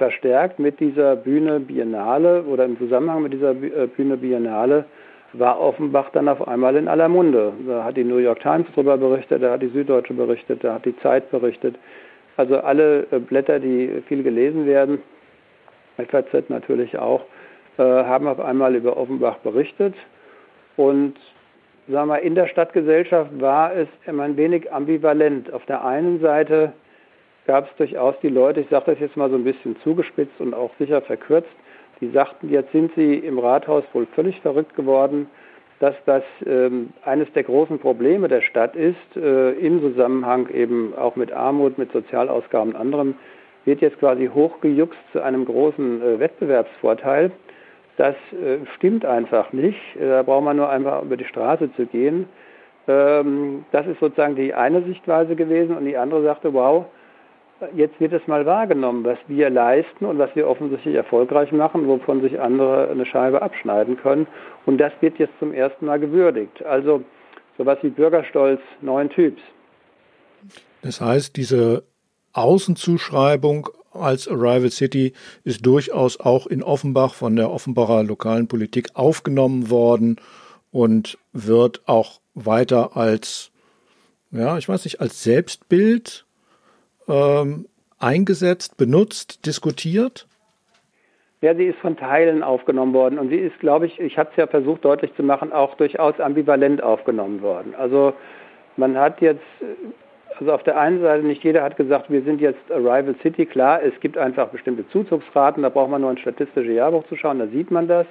[0.00, 4.86] verstärkt mit dieser Bühne Biennale oder im Zusammenhang mit dieser äh, Bühne Biennale
[5.34, 7.52] war Offenbach dann auf einmal in aller Munde.
[7.68, 10.86] Da hat die New York Times darüber berichtet, da hat die Süddeutsche berichtet, da hat
[10.86, 11.76] die Zeit berichtet.
[12.38, 15.02] Also alle äh, Blätter, die viel gelesen werden,
[15.98, 17.20] FAZ natürlich auch,
[17.76, 19.94] äh, haben auf einmal über Offenbach berichtet.
[20.78, 21.16] Und
[21.88, 25.52] sagen wir, in der Stadtgesellschaft war es immer ein wenig ambivalent.
[25.52, 26.72] Auf der einen Seite
[27.50, 30.54] gab es durchaus die Leute, ich sage das jetzt mal so ein bisschen zugespitzt und
[30.54, 31.50] auch sicher verkürzt,
[32.00, 35.26] die sagten, jetzt sind sie im Rathaus wohl völlig verrückt geworden,
[35.80, 41.16] dass das ähm, eines der großen Probleme der Stadt ist, äh, im Zusammenhang eben auch
[41.16, 43.16] mit Armut, mit Sozialausgaben und anderem,
[43.64, 47.32] wird jetzt quasi hochgejuckst zu einem großen äh, Wettbewerbsvorteil.
[47.96, 49.96] Das äh, stimmt einfach nicht.
[49.96, 52.28] Äh, da braucht man nur einfach über die Straße zu gehen.
[52.86, 56.86] Ähm, das ist sozusagen die eine Sichtweise gewesen und die andere sagte, wow,
[57.74, 62.20] jetzt wird es mal wahrgenommen, was wir leisten und was wir offensichtlich erfolgreich machen, wovon
[62.22, 64.26] sich andere eine Scheibe abschneiden können.
[64.66, 66.64] Und das wird jetzt zum ersten Mal gewürdigt.
[66.64, 67.02] Also
[67.58, 69.42] sowas wie Bürgerstolz neuen Typs.
[70.82, 71.84] Das heißt, diese
[72.32, 75.12] Außenzuschreibung als Arrival City
[75.44, 80.16] ist durchaus auch in Offenbach von der Offenbacher lokalen Politik aufgenommen worden
[80.70, 83.50] und wird auch weiter als,
[84.30, 86.24] ja, ich weiß nicht, als Selbstbild
[87.10, 87.66] ähm,
[87.98, 90.26] eingesetzt, benutzt, diskutiert?
[91.42, 94.36] Ja, sie ist von Teilen aufgenommen worden und sie ist, glaube ich, ich habe es
[94.36, 97.74] ja versucht deutlich zu machen, auch durchaus ambivalent aufgenommen worden.
[97.74, 98.12] Also
[98.76, 99.42] man hat jetzt
[100.40, 103.44] also auf der einen Seite, nicht jeder hat gesagt, wir sind jetzt Arrival City.
[103.44, 107.38] Klar, es gibt einfach bestimmte Zuzugsraten, da braucht man nur ein statistisches Jahrbuch zu schauen,
[107.38, 108.06] da sieht man das.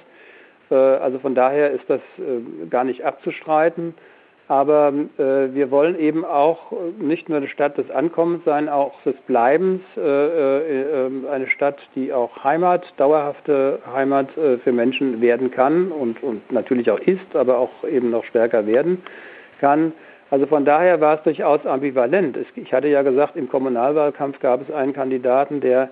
[0.70, 3.94] Äh, also von daher ist das äh, gar nicht abzustreiten.
[4.50, 9.14] Aber äh, wir wollen eben auch nicht nur eine Stadt des Ankommens sein, auch des
[9.28, 16.50] Bleibens, ähm, eine Stadt, die auch Heimat, dauerhafte Heimat für Menschen werden kann und, und
[16.50, 19.00] natürlich auch ist, aber auch eben noch stärker werden
[19.60, 19.92] kann.
[20.30, 22.36] Also von daher war es durchaus ambivalent.
[22.56, 25.90] Ich hatte ja gesagt, im Kommunalwahlkampf gab es einen Kandidaten, der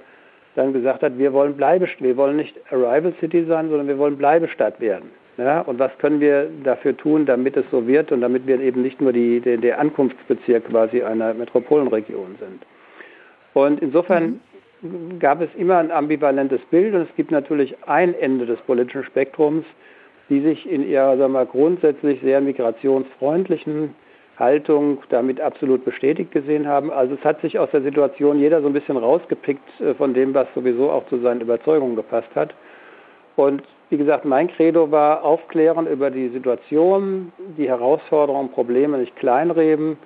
[0.56, 4.18] dann gesagt hat, wir wollen Bleibestadt, wir wollen nicht Arrival City sein, sondern wir wollen
[4.18, 5.10] Bleibestadt werden.
[5.38, 8.82] Ja, und was können wir dafür tun, damit es so wird und damit wir eben
[8.82, 12.66] nicht nur die, der, der Ankunftsbezirk quasi einer Metropolenregion sind.
[13.54, 14.40] Und insofern
[14.82, 15.20] mhm.
[15.20, 19.64] gab es immer ein ambivalentes Bild und es gibt natürlich ein Ende des politischen Spektrums,
[20.28, 23.94] die sich in ihrer sagen wir, grundsätzlich sehr migrationsfreundlichen
[24.40, 26.90] Haltung damit absolut bestätigt gesehen haben.
[26.90, 30.34] Also es hat sich aus der Situation jeder so ein bisschen rausgepickt äh, von dem,
[30.34, 32.54] was sowieso auch zu seinen Überzeugungen gepasst hat.
[33.36, 39.96] Und wie gesagt, mein Credo war aufklären über die Situation, die Herausforderungen, Probleme nicht kleinreden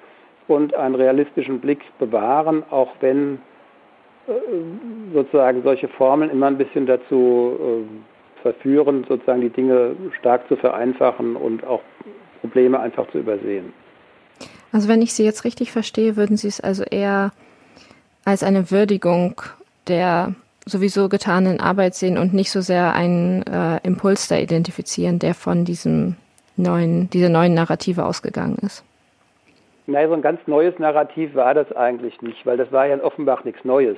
[0.48, 3.38] und einen realistischen Blick bewahren, auch wenn
[4.28, 4.32] äh,
[5.12, 11.36] sozusagen solche Formeln immer ein bisschen dazu äh, verführen, sozusagen die Dinge stark zu vereinfachen
[11.36, 11.82] und auch
[12.40, 13.72] Probleme einfach zu übersehen.
[14.72, 17.30] Also wenn ich Sie jetzt richtig verstehe, würden Sie es also eher
[18.24, 19.40] als eine Würdigung
[19.88, 20.34] der
[20.66, 25.64] sowieso getanen Arbeit sehen und nicht so sehr einen äh, Impuls da identifizieren, der von
[25.64, 26.16] diesem
[26.56, 28.84] neuen, dieser neuen Narrative ausgegangen ist.
[29.86, 33.00] Nein, so ein ganz neues Narrativ war das eigentlich nicht, weil das war ja in
[33.00, 33.96] Offenbach nichts Neues.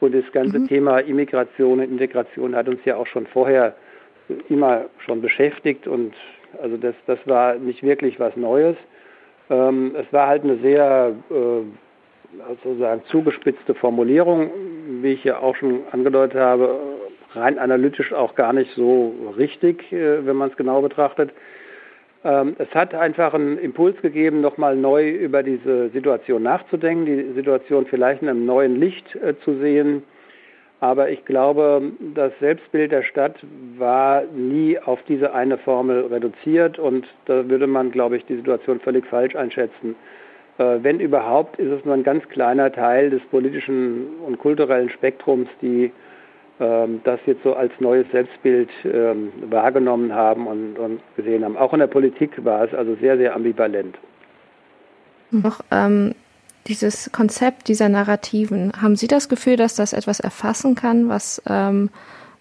[0.00, 0.68] Und das ganze mhm.
[0.68, 3.74] Thema Immigration und Integration hat uns ja auch schon vorher
[4.48, 6.14] immer schon beschäftigt und
[6.62, 8.76] also das, das war nicht wirklich was Neues.
[9.50, 11.62] Ähm, es war halt eine sehr äh,
[12.62, 14.50] sozusagen zugespitzte Formulierung,
[15.02, 16.78] wie ich ja auch schon angedeutet habe,
[17.32, 21.30] rein analytisch auch gar nicht so richtig, äh, wenn man es genau betrachtet.
[22.24, 27.86] Ähm, es hat einfach einen Impuls gegeben, nochmal neu über diese Situation nachzudenken, die Situation
[27.86, 30.02] vielleicht in einem neuen Licht äh, zu sehen
[30.80, 33.36] aber ich glaube, das Selbstbild der Stadt
[33.76, 38.80] war nie auf diese eine Formel reduziert und da würde man, glaube ich, die Situation
[38.80, 39.94] völlig falsch einschätzen,
[40.64, 45.92] wenn überhaupt, ist es nur ein ganz kleiner Teil des politischen und kulturellen Spektrums, die
[46.60, 51.56] ähm, das jetzt so als neues Selbstbild ähm, wahrgenommen haben und, und, gesehen haben.
[51.56, 53.96] Auch in der Politik war es also sehr, sehr ambivalent.
[55.30, 56.14] Noch ähm,
[56.66, 61.88] dieses Konzept dieser Narrativen, haben Sie das Gefühl, dass das etwas erfassen kann, was ähm,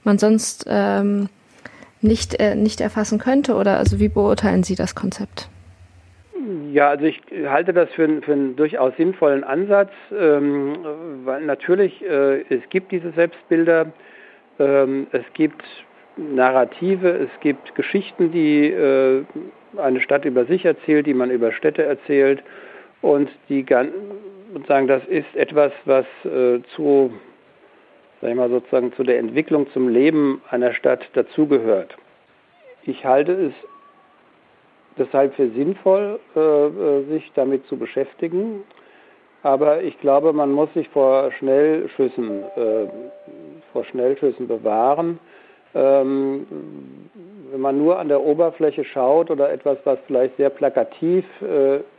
[0.04, 1.30] man sonst ähm,
[2.02, 3.56] nicht, äh, nicht erfassen könnte?
[3.56, 5.50] Oder also wie beurteilen Sie das Konzept?
[6.72, 10.78] Ja, also ich halte das für, für einen durchaus sinnvollen Ansatz, ähm,
[11.26, 13.92] weil natürlich äh, es gibt diese Selbstbilder,
[14.58, 15.64] ähm, es gibt
[16.16, 19.26] Narrative, es gibt Geschichten, die äh,
[19.78, 22.42] eine Stadt über sich erzählt, die man über Städte erzählt
[23.02, 23.66] und die
[24.54, 27.14] sozusagen das ist etwas, was äh, zu,
[28.22, 31.98] sag ich mal sozusagen zu der Entwicklung, zum Leben einer Stadt dazugehört.
[32.84, 33.54] Ich halte es
[35.00, 38.64] deshalb für sinnvoll, äh, äh, sich damit zu beschäftigen.
[39.42, 42.88] Aber ich glaube, man muss sich vor Schnellschüssen, äh,
[43.72, 45.20] vor Schnellschüssen bewahren.
[45.74, 46.46] Ähm,
[47.52, 51.26] wenn man nur an der Oberfläche schaut oder etwas, was vielleicht sehr plakativ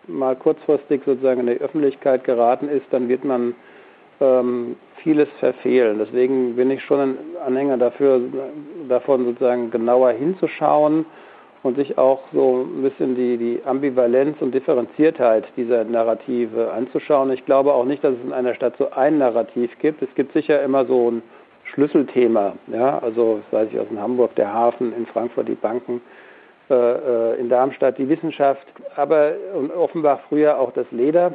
[0.07, 3.55] mal kurzfristig sozusagen in die Öffentlichkeit geraten ist, dann wird man
[4.21, 5.99] ähm, vieles verfehlen.
[5.99, 8.21] Deswegen bin ich schon ein Anhänger dafür,
[8.89, 11.07] davon sozusagen genauer hinzuschauen
[11.63, 17.31] und sich auch so ein bisschen die, die Ambivalenz und Differenziertheit dieser Narrative anzuschauen.
[17.33, 20.03] Ich glaube auch nicht, dass es in einer Stadt so ein Narrativ gibt.
[20.03, 21.23] Es gibt sicher immer so ein
[21.65, 22.55] Schlüsselthema.
[22.69, 22.99] Ja?
[22.99, 26.01] Also, das weiß ich aus Hamburg, der Hafen, in Frankfurt die Banken,
[26.71, 31.35] äh, äh, in Darmstadt die Wissenschaft, aber und Offenbach früher auch das Leder.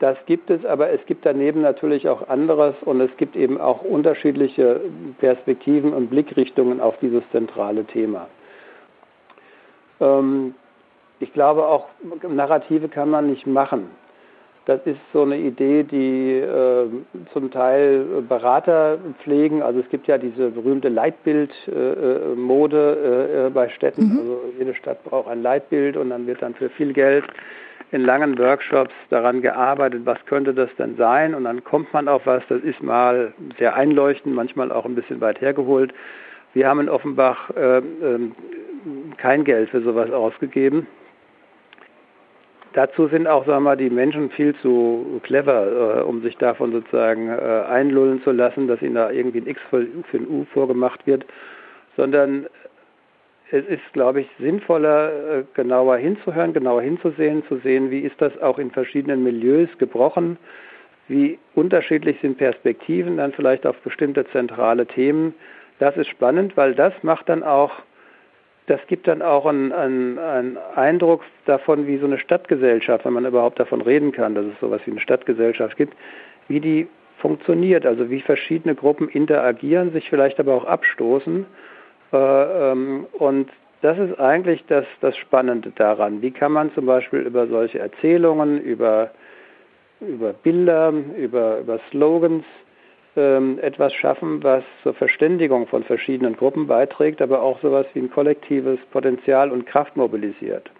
[0.00, 3.82] Das gibt es, aber es gibt daneben natürlich auch anderes und es gibt eben auch
[3.82, 4.80] unterschiedliche
[5.18, 8.28] Perspektiven und Blickrichtungen auf dieses zentrale Thema.
[10.00, 10.54] Ähm,
[11.20, 11.86] ich glaube auch,
[12.28, 13.90] Narrative kann man nicht machen.
[14.66, 16.86] Das ist so eine Idee, die äh,
[17.32, 19.62] zum Teil Berater pflegen.
[19.62, 24.12] Also es gibt ja diese berühmte Leitbildmode äh, äh, bei Städten.
[24.12, 24.18] Mhm.
[24.18, 27.24] Also jede Stadt braucht ein Leitbild und dann wird dann für viel Geld
[27.92, 31.34] in langen Workshops daran gearbeitet, was könnte das denn sein?
[31.34, 35.22] Und dann kommt man auf was, das ist mal sehr einleuchtend, manchmal auch ein bisschen
[35.22, 35.94] weit hergeholt.
[36.52, 37.82] Wir haben in Offenbach äh, äh,
[39.16, 40.86] kein Geld für sowas ausgegeben.
[42.74, 46.72] Dazu sind auch, sagen wir mal, die Menschen viel zu clever, äh, um sich davon
[46.72, 50.44] sozusagen äh, einlullen zu lassen, dass ihnen da irgendwie ein X für, für ein U
[50.52, 51.24] vorgemacht wird,
[51.96, 52.46] sondern
[53.50, 58.36] es ist, glaube ich, sinnvoller, äh, genauer hinzuhören, genauer hinzusehen, zu sehen, wie ist das
[58.42, 60.36] auch in verschiedenen Milieus gebrochen,
[61.08, 65.34] wie unterschiedlich sind Perspektiven dann vielleicht auf bestimmte zentrale Themen.
[65.78, 67.72] Das ist spannend, weil das macht dann auch
[68.68, 73.24] das gibt dann auch einen, einen, einen, Eindruck davon, wie so eine Stadtgesellschaft, wenn man
[73.24, 75.94] überhaupt davon reden kann, dass es sowas wie eine Stadtgesellschaft gibt,
[76.48, 76.88] wie die
[77.18, 81.46] funktioniert, also wie verschiedene Gruppen interagieren, sich vielleicht aber auch abstoßen.
[82.12, 83.50] Äh, ähm, und
[83.80, 86.22] das ist eigentlich das, das Spannende daran.
[86.22, 89.10] Wie kann man zum Beispiel über solche Erzählungen, über,
[90.00, 92.44] über Bilder, über, über Slogans
[93.18, 98.10] ähm, etwas schaffen, was zur Verständigung von verschiedenen Gruppen beiträgt, aber auch sowas wie ein
[98.10, 100.70] kollektives Potenzial und Kraft mobilisiert.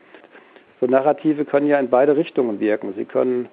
[0.81, 2.95] So Narrative können ja in beide Richtungen wirken.
[2.97, 3.49] Sie können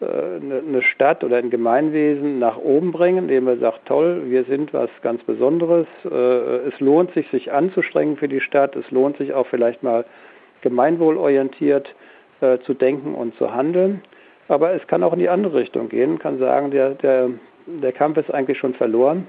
[0.00, 4.74] äh, eine Stadt oder ein Gemeinwesen nach oben bringen, indem man sagt, toll, wir sind
[4.74, 5.86] was ganz Besonderes.
[6.04, 8.76] Äh, es lohnt sich, sich anzustrengen für die Stadt.
[8.76, 10.04] Es lohnt sich auch vielleicht mal
[10.60, 11.94] gemeinwohlorientiert
[12.42, 14.02] äh, zu denken und zu handeln.
[14.48, 17.30] Aber es kann auch in die andere Richtung gehen, kann sagen, der, der
[17.82, 19.26] der Kampf ist eigentlich schon verloren.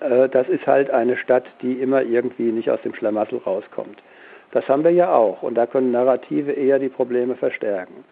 [0.00, 4.02] Äh, das ist halt eine Stadt, die immer irgendwie nicht aus dem Schlamassel rauskommt.
[4.52, 8.04] Das haben wir ja auch und da können Narrative eher die Probleme verstärken.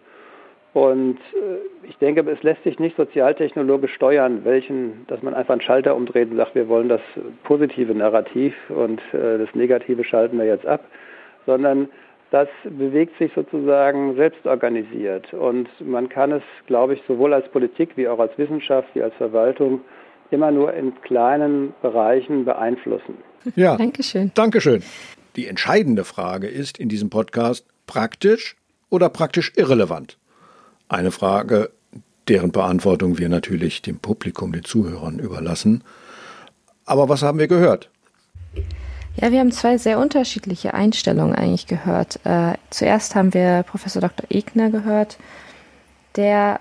[0.73, 5.61] Und äh, ich denke, es lässt sich nicht sozialtechnologisch steuern, welchen, dass man einfach einen
[5.61, 7.01] Schalter umdreht und sagt, wir wollen das
[7.43, 10.83] positive Narrativ und äh, das Negative schalten wir jetzt ab,
[11.45, 11.89] sondern
[12.33, 15.31] das bewegt sich sozusagen selbst organisiert.
[15.35, 19.13] Und man kann es, glaube ich, sowohl als Politik wie auch als Wissenschaft wie als
[19.17, 19.81] Verwaltung
[20.31, 23.19] immer nur in kleinen Bereichen beeinflussen.
[23.55, 24.31] Ja, Dankeschön.
[24.33, 24.81] Dankeschön.
[25.35, 28.55] Die entscheidende Frage ist in diesem Podcast praktisch
[28.89, 30.17] oder praktisch irrelevant?
[30.89, 31.69] Eine Frage,
[32.27, 35.83] deren Beantwortung wir natürlich dem Publikum, den Zuhörern überlassen.
[36.85, 37.91] Aber was haben wir gehört?
[39.15, 42.19] Ja, wir haben zwei sehr unterschiedliche Einstellungen eigentlich gehört.
[42.25, 44.25] Äh, zuerst haben wir Professor Dr.
[44.29, 45.17] Egner gehört,
[46.15, 46.59] der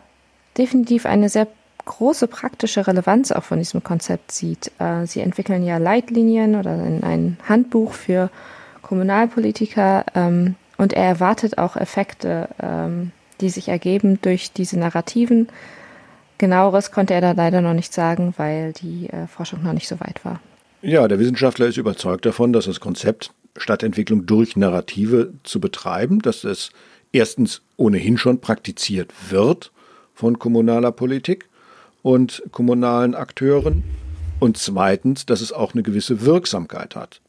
[0.59, 1.49] definitiv eine sehr
[1.85, 4.71] große praktische Relevanz auch von diesem Konzept sieht.
[4.79, 8.31] Äh, sie entwickeln ja Leitlinien oder ein, ein Handbuch für
[8.83, 15.49] Kommunalpolitiker ähm, und er erwartet auch Effekte, ähm, die sich ergeben durch diese Narrativen.
[16.39, 19.99] Genaueres konnte er da leider noch nicht sagen, weil die äh, Forschung noch nicht so
[20.01, 20.41] weit war.
[20.83, 26.43] Ja, der Wissenschaftler ist überzeugt davon, dass das Konzept Stadtentwicklung durch Narrative zu betreiben, dass
[26.43, 26.71] es
[27.13, 29.71] erstens ohnehin schon praktiziert wird
[30.13, 31.49] von kommunaler Politik
[32.03, 33.85] und kommunalen Akteuren
[34.41, 37.21] und zweitens, dass es auch eine gewisse Wirksamkeit hat.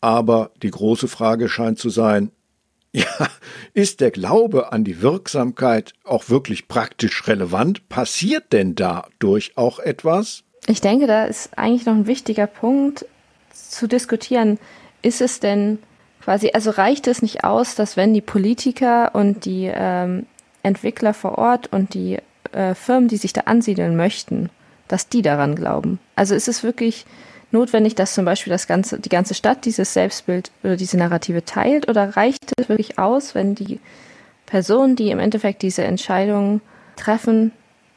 [0.00, 2.30] Aber die große Frage scheint zu sein,
[2.92, 3.28] ja,
[3.74, 7.86] ist der Glaube an die Wirksamkeit auch wirklich praktisch relevant?
[7.90, 10.44] Passiert denn dadurch auch etwas?
[10.66, 13.04] Ich denke, da ist eigentlich noch ein wichtiger Punkt
[13.52, 14.58] zu diskutieren.
[15.02, 15.78] Ist es denn
[16.22, 20.26] quasi, also reicht es nicht aus, dass wenn die Politiker und die ähm,
[20.62, 22.18] Entwickler vor Ort und die
[22.52, 24.50] äh, Firmen, die sich da ansiedeln möchten,
[24.88, 25.98] dass die daran glauben?
[26.14, 27.06] Also ist es wirklich
[27.50, 31.88] notwendig, dass zum Beispiel das ganze, die ganze Stadt dieses Selbstbild oder diese Narrative teilt?
[31.88, 33.80] Oder reicht es wirklich aus, wenn die
[34.46, 36.60] Personen, die im Endeffekt diese Entscheidungen
[36.94, 37.50] treffen,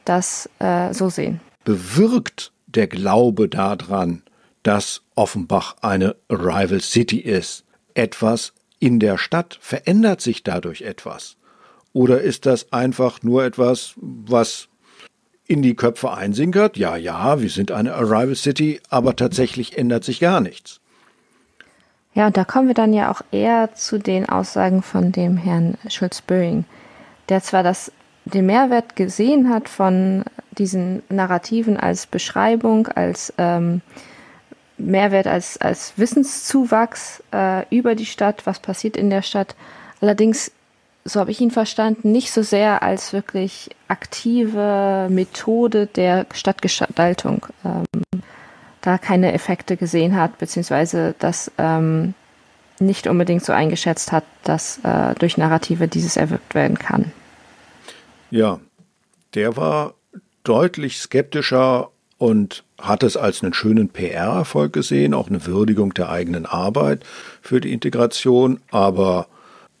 [0.04, 1.40] das äh, so sehen?
[1.64, 4.22] Bewirkt der Glaube daran,
[4.62, 7.64] dass Offenbach eine Rival City ist.
[7.94, 11.36] Etwas in der Stadt verändert sich dadurch etwas.
[11.92, 14.68] Oder ist das einfach nur etwas, was
[15.46, 16.76] in die Köpfe einsinkert?
[16.76, 20.80] Ja, ja, wir sind eine Arrival City, aber tatsächlich ändert sich gar nichts.
[22.14, 25.76] Ja, und da kommen wir dann ja auch eher zu den Aussagen von dem Herrn
[25.88, 26.64] Schulz-Böing,
[27.28, 27.92] der zwar das,
[28.26, 30.24] den Mehrwert gesehen hat von
[30.58, 33.82] diesen Narrativen als Beschreibung, als ähm,
[34.78, 39.54] Mehrwert, als, als Wissenszuwachs äh, über die Stadt, was passiert in der Stadt.
[40.00, 40.50] Allerdings,
[41.04, 47.84] so habe ich ihn verstanden, nicht so sehr als wirklich aktive Methode der Stadtgestaltung ähm,
[48.80, 52.14] da keine Effekte gesehen hat, beziehungsweise das ähm,
[52.78, 57.12] nicht unbedingt so eingeschätzt hat, dass äh, durch Narrative dieses erwirkt werden kann.
[58.30, 58.60] Ja,
[59.34, 59.94] der war
[60.44, 66.46] deutlich skeptischer und hat es als einen schönen PR-Erfolg gesehen, auch eine Würdigung der eigenen
[66.46, 67.04] Arbeit
[67.42, 69.28] für die Integration, aber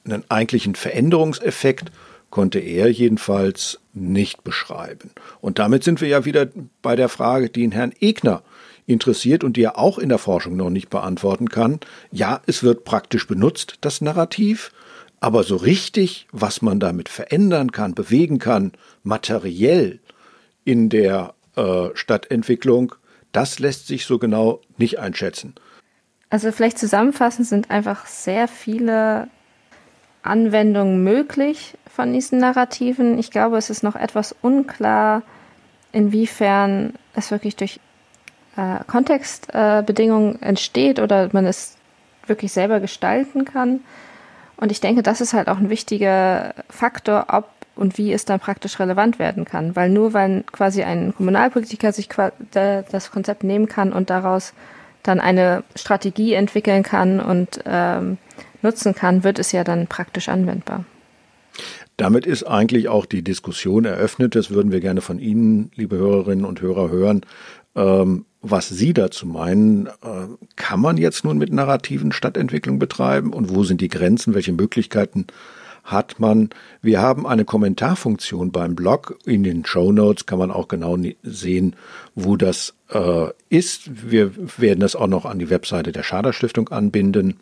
[0.04, 1.90] einen eigentlichen Veränderungseffekt
[2.30, 5.10] konnte er jedenfalls nicht beschreiben.
[5.40, 6.48] Und damit sind wir ja wieder
[6.82, 8.42] bei der Frage, die ihn Herrn Egner
[8.86, 11.80] interessiert und die er auch in der Forschung noch nicht beantworten kann.
[12.12, 14.72] Ja, es wird praktisch benutzt, das Narrativ,
[15.20, 20.00] aber so richtig, was man damit verändern kann, bewegen kann, materiell
[20.64, 22.94] in der äh, Stadtentwicklung,
[23.32, 25.54] das lässt sich so genau nicht einschätzen.
[26.28, 29.28] Also vielleicht zusammenfassend sind einfach sehr viele
[30.22, 33.18] Anwendungen möglich von diesen Narrativen.
[33.18, 35.22] Ich glaube, es ist noch etwas unklar,
[35.92, 37.80] inwiefern es wirklich durch
[38.56, 41.76] äh, Kontextbedingungen äh, entsteht oder man es
[42.26, 43.80] wirklich selber gestalten kann.
[44.56, 48.40] Und ich denke, das ist halt auch ein wichtiger Faktor, ob und wie es dann
[48.40, 49.76] praktisch relevant werden kann.
[49.76, 52.08] Weil nur weil quasi ein Kommunalpolitiker sich
[52.50, 54.54] das Konzept nehmen kann und daraus
[55.02, 58.18] dann eine Strategie entwickeln kann und ähm,
[58.62, 60.84] nutzen kann, wird es ja dann praktisch anwendbar.
[61.96, 64.34] Damit ist eigentlich auch die Diskussion eröffnet.
[64.34, 67.22] Das würden wir gerne von Ihnen, liebe Hörerinnen und Hörer, hören.
[67.74, 70.26] Ähm, was Sie dazu meinen, äh,
[70.56, 75.26] kann man jetzt nun mit narrativen Stadtentwicklung betreiben und wo sind die Grenzen, welche Möglichkeiten
[75.84, 76.50] hat man,
[76.82, 79.18] wir haben eine Kommentarfunktion beim Blog.
[79.24, 81.76] In den Show Notes kann man auch genau sehen,
[82.16, 84.10] wo das äh, ist.
[84.10, 87.38] Wir werden das auch noch an die Webseite der Schader Stiftung anbinden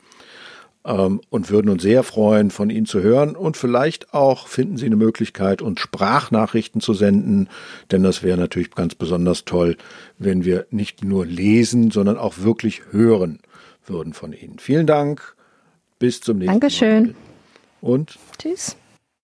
[0.84, 3.36] ähm, und würden uns sehr freuen, von Ihnen zu hören.
[3.36, 7.48] Und vielleicht auch finden Sie eine Möglichkeit, uns Sprachnachrichten zu senden,
[7.90, 9.76] denn das wäre natürlich ganz besonders toll,
[10.18, 13.40] wenn wir nicht nur lesen, sondern auch wirklich hören
[13.86, 14.58] würden von Ihnen.
[14.58, 15.34] Vielen Dank.
[15.98, 17.14] Bis zum nächsten Dankeschön.
[17.80, 17.90] Mal.
[17.90, 18.76] Und tschüss.